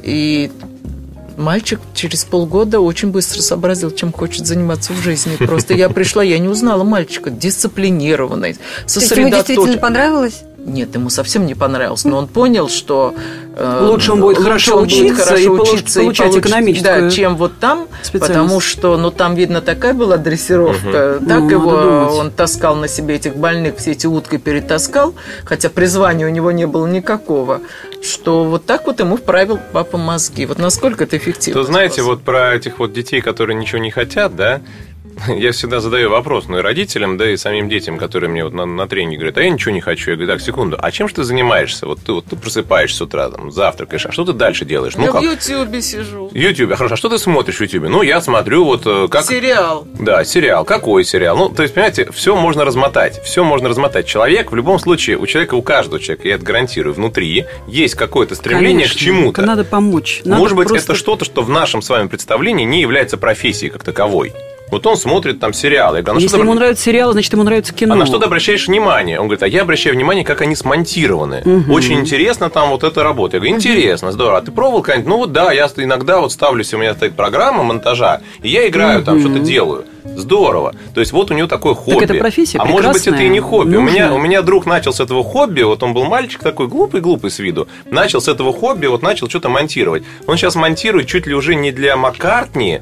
И 0.04 0.52
мальчик 1.38 1.80
через 1.94 2.26
полгода 2.26 2.80
очень 2.82 3.12
быстро 3.12 3.42
сообразил, 3.42 3.92
чем 3.92 4.12
хочет 4.12 4.46
заниматься 4.46 4.92
в 4.94 4.98
жизни. 5.02 5.36
Просто 5.38 5.74
я 5.74 5.90
пришла, 5.90 6.24
я 6.24 6.38
не 6.40 6.48
узнала 6.50 6.84
мальчика, 6.84 7.30
дисциплинированный, 7.30 8.54
То 8.54 8.60
есть 8.60 9.12
ему 9.12 9.30
действительно 9.30 9.42
сосредоточенный. 9.42 9.80
понравилось? 9.80 10.42
Нет, 10.68 10.94
ему 10.96 11.10
совсем 11.10 11.46
не 11.46 11.56
понравилось, 11.56 12.04
но 12.04 12.18
он 12.18 12.28
понял, 12.28 12.68
что 12.68 13.16
э, 13.56 13.88
Лучше 13.90 14.12
он 14.12 14.20
будет 14.20 14.38
хорошо 14.38 14.76
он 14.76 14.84
будет 14.84 14.92
учиться 14.94 15.24
хорошо 15.26 15.44
и 15.44 15.48
получ- 15.48 15.74
учиться 15.74 16.00
получать 16.02 16.28
получит- 16.28 16.46
экономическую 16.46 17.02
да, 17.04 17.10
чем 17.10 17.38
вот 17.38 17.58
там, 17.60 17.88
потому 18.12 18.60
что, 18.60 18.98
ну, 18.98 19.10
там, 19.10 19.36
видно, 19.36 19.62
такая 19.62 19.94
была 19.94 20.18
дрессировка, 20.18 21.20
так 21.26 21.40
Ну, 21.44 21.50
его 21.50 22.18
он 22.18 22.32
таскал 22.32 22.76
на 22.76 22.90
себе 22.90 23.16
этих 23.16 23.38
больных, 23.38 23.78
все 23.78 23.92
эти 23.92 24.08
утки 24.08 24.38
перетаскал, 24.38 25.16
хотя 25.46 25.70
призвания 25.70 26.28
у 26.28 26.32
него 26.32 26.52
не 26.52 26.68
было 26.68 26.86
никакого, 26.86 27.62
что 28.04 28.44
вот 28.44 28.66
так 28.66 28.88
вот 28.88 29.00
ему 29.00 29.16
вправил 29.16 29.60
папа 29.72 29.98
мозги. 29.98 30.46
Вот 30.46 30.60
насколько 30.60 31.06
это 31.06 31.16
эффективно? 31.16 31.62
То 31.62 31.66
знаете, 31.66 32.02
вот 32.02 32.24
про 32.24 32.54
этих 32.56 32.80
вот 32.80 32.92
детей, 32.92 33.22
которые 33.22 33.56
ничего 33.58 33.80
не 33.80 33.90
хотят, 33.92 34.36
да, 34.36 34.60
я 35.28 35.52
всегда 35.52 35.80
задаю 35.80 36.10
вопрос, 36.10 36.46
ну 36.48 36.60
и 36.60 36.62
родителям, 36.62 37.18
да, 37.18 37.30
и 37.30 37.38
самим 37.38 37.70
детям, 37.70 37.98
которые 37.98 38.30
мне 38.30 38.44
вот 38.44 38.54
на, 38.54 38.66
на 38.66 38.88
тренинге 38.88 39.18
говорят, 39.18 39.38
а 39.38 39.44
я 39.44 39.50
ничего 39.50 39.72
не 39.72 39.82
хочу. 39.82 40.12
Я 40.12 40.18
говорю, 40.18 40.32
так, 40.34 40.42
секунду, 40.42 40.78
а 40.80 40.92
чем 40.92 41.08
же 41.08 41.16
ты 41.16 41.24
занимаешься? 41.24 41.86
Вот 41.88 42.00
ты 42.06 42.12
вот 42.12 42.26
ты 42.26 42.36
просыпаешься 42.36 42.98
с 42.98 43.02
утра, 43.02 43.30
там, 43.30 43.52
завтракаешь, 43.52 44.06
а 44.06 44.12
что 44.12 44.26
ты 44.26 44.34
дальше 44.34 44.66
делаешь? 44.66 44.94
Я 44.96 45.06
Ну 45.06 45.12
как? 45.12 45.22
в 45.22 45.24
Ютьюбе 45.24 45.82
сижу. 45.82 46.30
В 46.30 46.36
Ютубе, 46.36 46.76
хорошо, 46.76 46.94
а 46.94 46.98
что 46.98 47.10
ты 47.10 47.18
смотришь 47.18 47.58
в 47.58 47.62
Ютубе? 47.62 47.90
Ну, 47.90 48.02
я 48.02 48.22
смотрю 48.22 48.66
вот 48.66 48.84
э, 48.86 49.08
как... 49.10 49.26
Сериал. 49.26 49.88
Да, 50.00 50.24
сериал. 50.24 50.66
Какой 50.66 51.04
сериал? 51.04 51.38
Ну, 51.38 51.50
то 51.50 51.64
есть, 51.64 51.74
понимаете, 51.74 52.10
все 52.12 52.36
можно 52.36 52.66
размотать. 52.66 53.22
Все 53.24 53.44
можно 53.44 53.70
размотать. 53.70 54.06
Человек, 54.08 54.52
в 54.52 54.56
любом 54.56 54.80
случае, 54.80 55.18
у 55.18 55.26
человека, 55.26 55.56
у 55.56 55.62
каждого 55.62 56.00
человека, 56.00 56.28
я 56.28 56.36
это 56.36 56.46
гарантирую, 56.46 56.94
внутри 56.94 57.46
есть 57.68 57.96
какое-то 57.96 58.36
стремление 58.36 58.88
Конечно, 58.88 58.96
к 58.96 59.00
чему-то. 59.00 59.42
Надо 59.42 59.64
помочь. 59.64 60.22
Надо 60.26 60.40
Может 60.40 60.58
быть, 60.58 60.68
просто- 60.68 60.94
это 60.94 61.00
что-то, 61.00 61.26
что 61.26 61.42
в 61.42 61.50
нашем 61.50 61.82
с 61.82 61.90
вами 61.90 62.08
представлении 62.08 62.66
не 62.66 62.82
является 62.82 63.18
профессией 63.18 63.72
как 63.72 63.84
таковой. 63.84 64.34
Вот 64.70 64.86
он 64.86 64.98
смотрит 64.98 65.40
там 65.40 65.54
сериалы. 65.54 65.98
Я 65.98 66.04
говорю, 66.04 66.20
«А 66.20 66.22
Если 66.22 66.36
что 66.36 66.44
ему 66.44 66.54
нравятся 66.54 66.84
сериалы, 66.84 67.14
значит, 67.14 67.32
ему 67.32 67.44
нравится 67.44 67.74
кино. 67.74 67.94
а 67.94 67.98
на 67.98 68.06
что 68.06 68.20
ты 68.20 68.26
обращаешь 68.26 68.68
внимание? 68.68 69.20
Он 69.20 69.28
говорит, 69.28 69.44
а 69.44 69.48
я 69.48 69.62
обращаю 69.62 69.96
внимание, 69.96 70.26
как 70.26 70.42
они 70.42 70.56
смонтированы. 70.56 71.66
Очень 71.70 72.00
интересно 72.00 72.50
там 72.50 72.70
вот 72.70 72.84
эта 72.84 73.04
работа. 73.04 73.38
Я 73.38 73.42
говорю, 73.42 73.56
интересно, 73.56 74.12
здорово. 74.12 74.38
А 74.40 74.42
ты 74.42 74.52
пробовал 74.52 74.82
когда-нибудь? 74.82 75.10
Ну 75.10 75.18
вот 75.18 75.32
да, 75.32 75.52
я 75.52 75.68
иногда 75.78 76.20
вот 76.20 76.32
ставлю, 76.32 76.60
если 76.60 76.76
у 76.76 76.80
меня 76.80 76.94
стоит 76.94 77.16
программа 77.16 77.64
монтажа, 77.64 78.22
и 78.42 78.50
я 78.50 78.68
играю 78.68 79.04
там, 79.04 79.20
что-то 79.20 79.40
делаю. 79.40 79.86
Здорово. 80.04 80.74
То 80.94 81.00
есть 81.00 81.12
вот 81.12 81.32
у 81.32 81.34
него 81.34 81.48
такое 81.48 81.74
хобби. 81.74 82.04
это 82.04 82.16
профессия 82.16 82.60
А 82.60 82.66
может 82.66 82.94
быть, 82.94 83.08
это 83.08 83.22
и 83.22 83.30
не 83.30 83.40
хобби. 83.40 83.76
У 83.76 83.82
меня, 83.82 84.14
у 84.14 84.18
меня 84.18 84.42
друг 84.42 84.66
начал 84.66 84.94
с 84.94 85.00
этого 85.00 85.24
хобби, 85.24 85.62
вот 85.62 85.84
он 85.84 85.94
был 85.94 86.06
мальчик 86.06 86.42
такой 86.42 86.68
глупый-глупый 86.68 87.30
с 87.30 87.40
виду. 87.40 87.68
Начал 87.90 88.22
с 88.22 88.28
этого 88.28 88.54
хобби, 88.54 88.88
вот 88.88 89.02
начал 89.02 89.30
что-то 89.30 89.50
монтировать. 89.50 90.04
Он 90.26 90.38
сейчас 90.38 90.56
монтирует 90.56 91.08
чуть 91.08 91.28
ли 91.28 91.34
уже 91.34 91.56
не 91.56 91.72
для 91.72 91.96
Маккартни, 91.98 92.82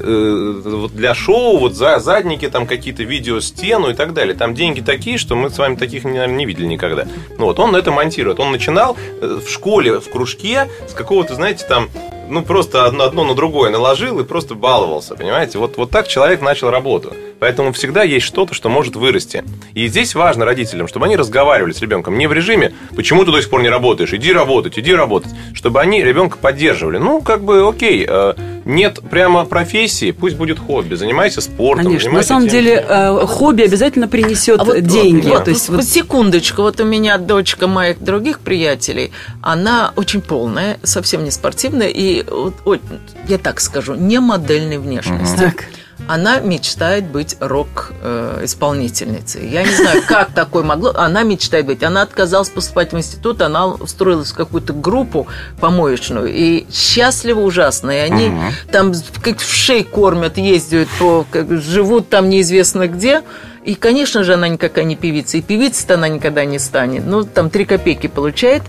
э, 0.00 0.60
вот 0.64 0.92
для 0.92 1.14
шоу, 1.14 1.58
вот 1.58 1.74
за 1.74 1.98
задники, 1.98 2.48
там 2.48 2.66
какие-то 2.66 3.02
видео 3.02 3.40
стену 3.40 3.90
и 3.90 3.94
так 3.94 4.12
далее. 4.14 4.34
Там 4.34 4.54
деньги 4.54 4.80
такие, 4.80 5.18
что 5.18 5.34
мы 5.36 5.50
с 5.50 5.58
вами 5.58 5.76
таких, 5.76 6.04
наверное, 6.04 6.36
не 6.36 6.46
видели 6.46 6.66
никогда. 6.66 7.06
Ну 7.38 7.46
вот, 7.46 7.58
он 7.58 7.74
это 7.74 7.90
монтирует. 7.90 8.40
Он 8.40 8.52
начинал 8.52 8.96
э, 9.20 9.40
в 9.44 9.50
школе, 9.50 10.00
в 10.00 10.10
кружке 10.10 10.68
с 10.88 10.92
какого-то, 10.92 11.34
знаете, 11.34 11.66
там, 11.68 11.88
ну 12.28 12.42
просто 12.42 12.84
одно, 12.84 13.04
одно 13.04 13.24
на 13.24 13.34
другое 13.34 13.70
наложил 13.70 14.20
и 14.20 14.24
просто 14.24 14.54
баловался, 14.54 15.14
понимаете? 15.14 15.58
Вот, 15.58 15.76
вот 15.76 15.90
так 15.90 16.08
человек 16.08 16.40
начал 16.40 16.70
работу. 16.70 17.12
Поэтому 17.38 17.72
всегда 17.72 18.02
есть 18.02 18.26
что-то, 18.26 18.54
что 18.54 18.68
может 18.68 18.96
вырасти. 18.96 19.44
И 19.74 19.86
здесь 19.86 20.14
важно 20.14 20.44
родителям, 20.44 20.88
чтобы 20.88 21.06
они 21.06 21.16
разговаривали 21.16 21.72
с 21.72 21.80
ребенком 21.80 22.18
не 22.18 22.26
в 22.26 22.32
режиме 22.32 22.72
«почему 22.96 23.24
ты 23.24 23.30
до 23.30 23.40
сих 23.40 23.50
пор 23.50 23.62
не 23.62 23.68
работаешь? 23.68 24.12
Иди 24.12 24.32
работать, 24.32 24.78
иди 24.78 24.92
работать». 24.92 25.30
Чтобы 25.54 25.80
они 25.80 26.02
ребенка 26.02 26.36
поддерживали. 26.36 26.98
Ну, 26.98 27.20
как 27.20 27.44
бы, 27.44 27.68
окей, 27.68 28.04
э, 28.08 28.34
нет 28.64 29.00
прямо 29.08 29.44
профессии, 29.44 30.10
пусть 30.10 30.36
будет 30.36 30.58
хобби. 30.58 30.94
Занимайся 30.94 31.40
спортом. 31.40 31.86
Конечно. 31.86 32.10
На 32.10 32.22
самом 32.22 32.48
тем, 32.48 32.60
деле, 32.60 32.84
э, 32.86 33.26
хобби 33.26 33.62
обязательно 33.62 34.08
принесет 34.08 34.60
А 34.60 34.64
вот, 34.64 34.80
деньги. 34.80 35.28
вот, 35.28 35.44
То 35.44 35.50
есть, 35.50 35.68
вот 35.68 35.78
вот 35.78 35.84
секундочку, 35.84 36.62
вот 36.62 36.80
у 36.80 36.84
меня 36.84 37.18
дочка 37.18 37.66
моих 37.66 38.02
других 38.02 38.40
приятелей, 38.40 39.12
она 39.42 39.92
очень 39.96 40.20
полная, 40.20 40.78
совсем 40.82 41.24
не 41.24 41.30
спортивная 41.30 41.88
и, 41.88 42.17
вот, 42.28 42.54
ой, 42.64 42.80
я 43.26 43.38
так 43.38 43.60
скажу, 43.60 43.94
не 43.94 44.20
модельной 44.20 44.78
внешности. 44.78 45.36
Так. 45.36 45.64
Она 46.06 46.38
мечтает 46.38 47.08
быть 47.08 47.36
рок-исполнительницей. 47.40 49.48
Я 49.48 49.64
не 49.64 49.74
знаю, 49.74 50.04
как 50.06 50.32
такое 50.32 50.62
могло. 50.62 50.92
Она 50.94 51.24
мечтает 51.24 51.66
быть. 51.66 51.82
Она 51.82 52.02
отказалась 52.02 52.50
поступать 52.50 52.92
в 52.92 52.96
институт, 52.96 53.42
она 53.42 53.66
устроилась 53.66 54.30
в 54.30 54.36
какую-то 54.36 54.72
группу 54.72 55.26
помоечную. 55.60 56.32
И 56.32 56.66
счастливо 56.72 57.40
ужасно. 57.40 57.90
И 57.90 57.98
они 57.98 58.30
там 58.70 58.92
как 59.22 59.40
в 59.40 59.52
шей 59.52 59.82
кормят, 59.82 60.38
ездят, 60.38 60.86
по, 61.00 61.26
как, 61.30 61.50
живут 61.60 62.08
там 62.08 62.28
неизвестно 62.28 62.86
где. 62.86 63.24
И, 63.64 63.74
конечно 63.74 64.22
же, 64.22 64.34
она 64.34 64.46
никакая 64.48 64.84
не 64.84 64.94
певица. 64.94 65.36
И 65.36 65.42
певицей-то 65.42 65.94
она 65.94 66.06
никогда 66.08 66.44
не 66.44 66.60
станет. 66.60 67.04
Ну, 67.04 67.24
там 67.24 67.50
три 67.50 67.64
копейки 67.64 68.06
получает. 68.06 68.62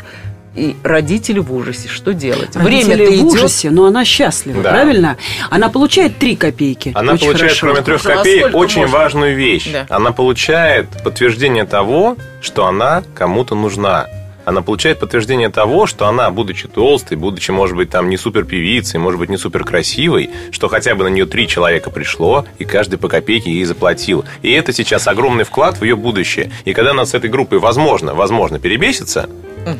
И 0.56 0.76
родители 0.84 1.40
в 1.40 1.54
ужасе. 1.54 1.88
Что 1.88 2.14
делать? 2.14 2.56
Время-то 2.56 3.04
в 3.04 3.16
идет. 3.16 3.24
ужасе, 3.24 3.70
но 3.70 3.86
она 3.86 4.04
счастлива, 4.04 4.62
Да. 4.64 4.72
правильно? 4.72 5.18
Она 5.50 5.70
получает 5.70 6.18
три 6.18 6.36
копейки. 6.36 6.92
Она 6.96 7.14
Очень 7.14 7.26
получает, 7.28 7.52
хорошо. 7.52 7.68
кроме 7.68 7.82
трех 7.82 8.02
Хорошо, 8.02 8.20
а 8.20 8.24
копеек, 8.24 8.56
очень 8.56 8.82
можно? 8.82 8.98
важную 8.98 9.36
вещь. 9.36 9.70
Да. 9.72 9.86
Она 9.90 10.12
получает 10.12 10.88
подтверждение 11.04 11.66
того, 11.66 12.18
что 12.42 12.66
она 12.66 13.04
кому-то 13.16 13.56
нужна. 13.56 14.08
Она 14.46 14.64
получает 14.64 15.00
подтверждение 15.00 15.50
того, 15.50 15.86
что 15.86 16.08
она, 16.08 16.32
будучи 16.32 16.68
толстой, 16.68 17.18
будучи, 17.18 17.52
может 17.52 17.76
быть, 17.78 17.92
там 17.92 18.10
не 18.10 18.18
супер 18.18 18.46
певицей, 18.46 19.00
может 19.00 19.20
быть, 19.20 19.30
не 19.30 19.38
супер 19.38 19.64
красивой, 19.64 20.32
что 20.50 20.68
хотя 20.70 20.96
бы 20.96 21.04
на 21.04 21.10
нее 21.10 21.28
три 21.28 21.48
человека 21.48 21.92
пришло, 21.92 22.46
и 22.58 22.66
каждый 22.66 22.98
по 22.98 23.08
копейке 23.08 23.52
ей 23.52 23.66
заплатил. 23.66 24.26
И 24.42 24.50
это 24.52 24.74
сейчас 24.74 25.08
огромный 25.08 25.44
вклад 25.44 25.78
в 25.80 25.84
ее 25.84 25.96
будущее. 25.96 26.52
И 26.66 26.74
когда 26.74 26.92
она 26.92 27.06
с 27.06 27.14
этой 27.14 27.30
группой, 27.30 27.60
возможно, 27.60 28.16
возможно, 28.16 28.58
перебесится, 28.58 29.30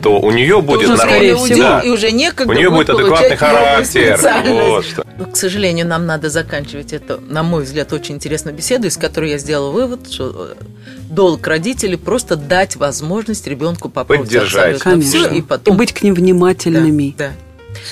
то 0.02 0.20
у 0.20 0.32
нее 0.32 0.62
будет 0.62 0.88
Уже 0.90 0.98
нормально- 0.98 1.20
время 1.20 1.36
всего. 1.38 1.58
Да. 1.60 1.80
и 1.82 1.90
уже 1.90 2.12
некогда 2.12 2.52
У 2.52 2.56
нее 2.56 2.70
будет 2.70 2.90
адекватный 2.90 3.36
характер. 3.38 4.20
Вот 4.46 4.86
что. 4.86 5.06
Но, 5.18 5.26
к 5.26 5.36
сожалению, 5.36 5.86
нам 5.88 6.06
надо 6.06 6.30
заканчивать 6.30 6.94
эту, 6.94 7.20
на 7.28 7.44
мой 7.44 7.64
взгляд, 7.64 7.92
очень 7.92 8.16
интересную 8.16 8.56
беседу, 8.56 8.88
из 8.88 8.98
которой 8.98 9.32
я 9.32 9.38
сделала 9.38 9.72
вывод, 9.72 10.12
что 10.12 10.54
э, 10.58 10.64
долг 11.10 11.46
родителей 11.48 11.98
просто 11.98 12.36
дать 12.38 12.76
возможность 12.78 13.46
ребенку 13.48 13.90
попробовать 13.90 14.30
Поддержать. 14.30 14.80
Конечно. 14.80 15.10
все, 15.28 15.30
и 15.36 15.42
потом 15.42 15.76
И 15.76 15.78
быть 15.78 15.94
к 15.94 16.02
ним 16.04 16.14
внимательными. 16.14 17.14
Да, 17.18 17.28
да. 17.30 17.34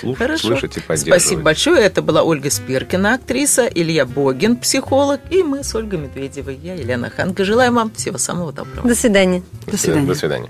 Слуш- 0.02 0.18
Хорошо. 0.18 0.48
Слышать 0.48 0.78
и 0.78 0.80
поддерживать. 0.80 1.22
Спасибо 1.22 1.42
большое. 1.44 1.82
Это 1.82 2.02
была 2.02 2.24
Ольга 2.24 2.50
Спиркина, 2.50 3.16
актриса, 3.16 3.66
Илья 3.68 4.06
Богин, 4.06 4.56
психолог, 4.56 5.20
и 5.30 5.44
мы 5.44 5.64
с 5.64 5.76
Ольгой 5.76 6.00
Медведевой. 6.00 6.58
Я 6.64 6.76
Елена 6.76 7.10
Ханка. 7.10 7.44
Желаем 7.46 7.76
вам 7.76 7.92
всего 7.96 8.18
самого 8.18 8.52
доброго. 8.54 8.88
До 8.88 8.96
свидания. 8.96 9.44
До 9.66 9.78
свидания. 9.78 10.08
До 10.08 10.16
свидания. 10.16 10.50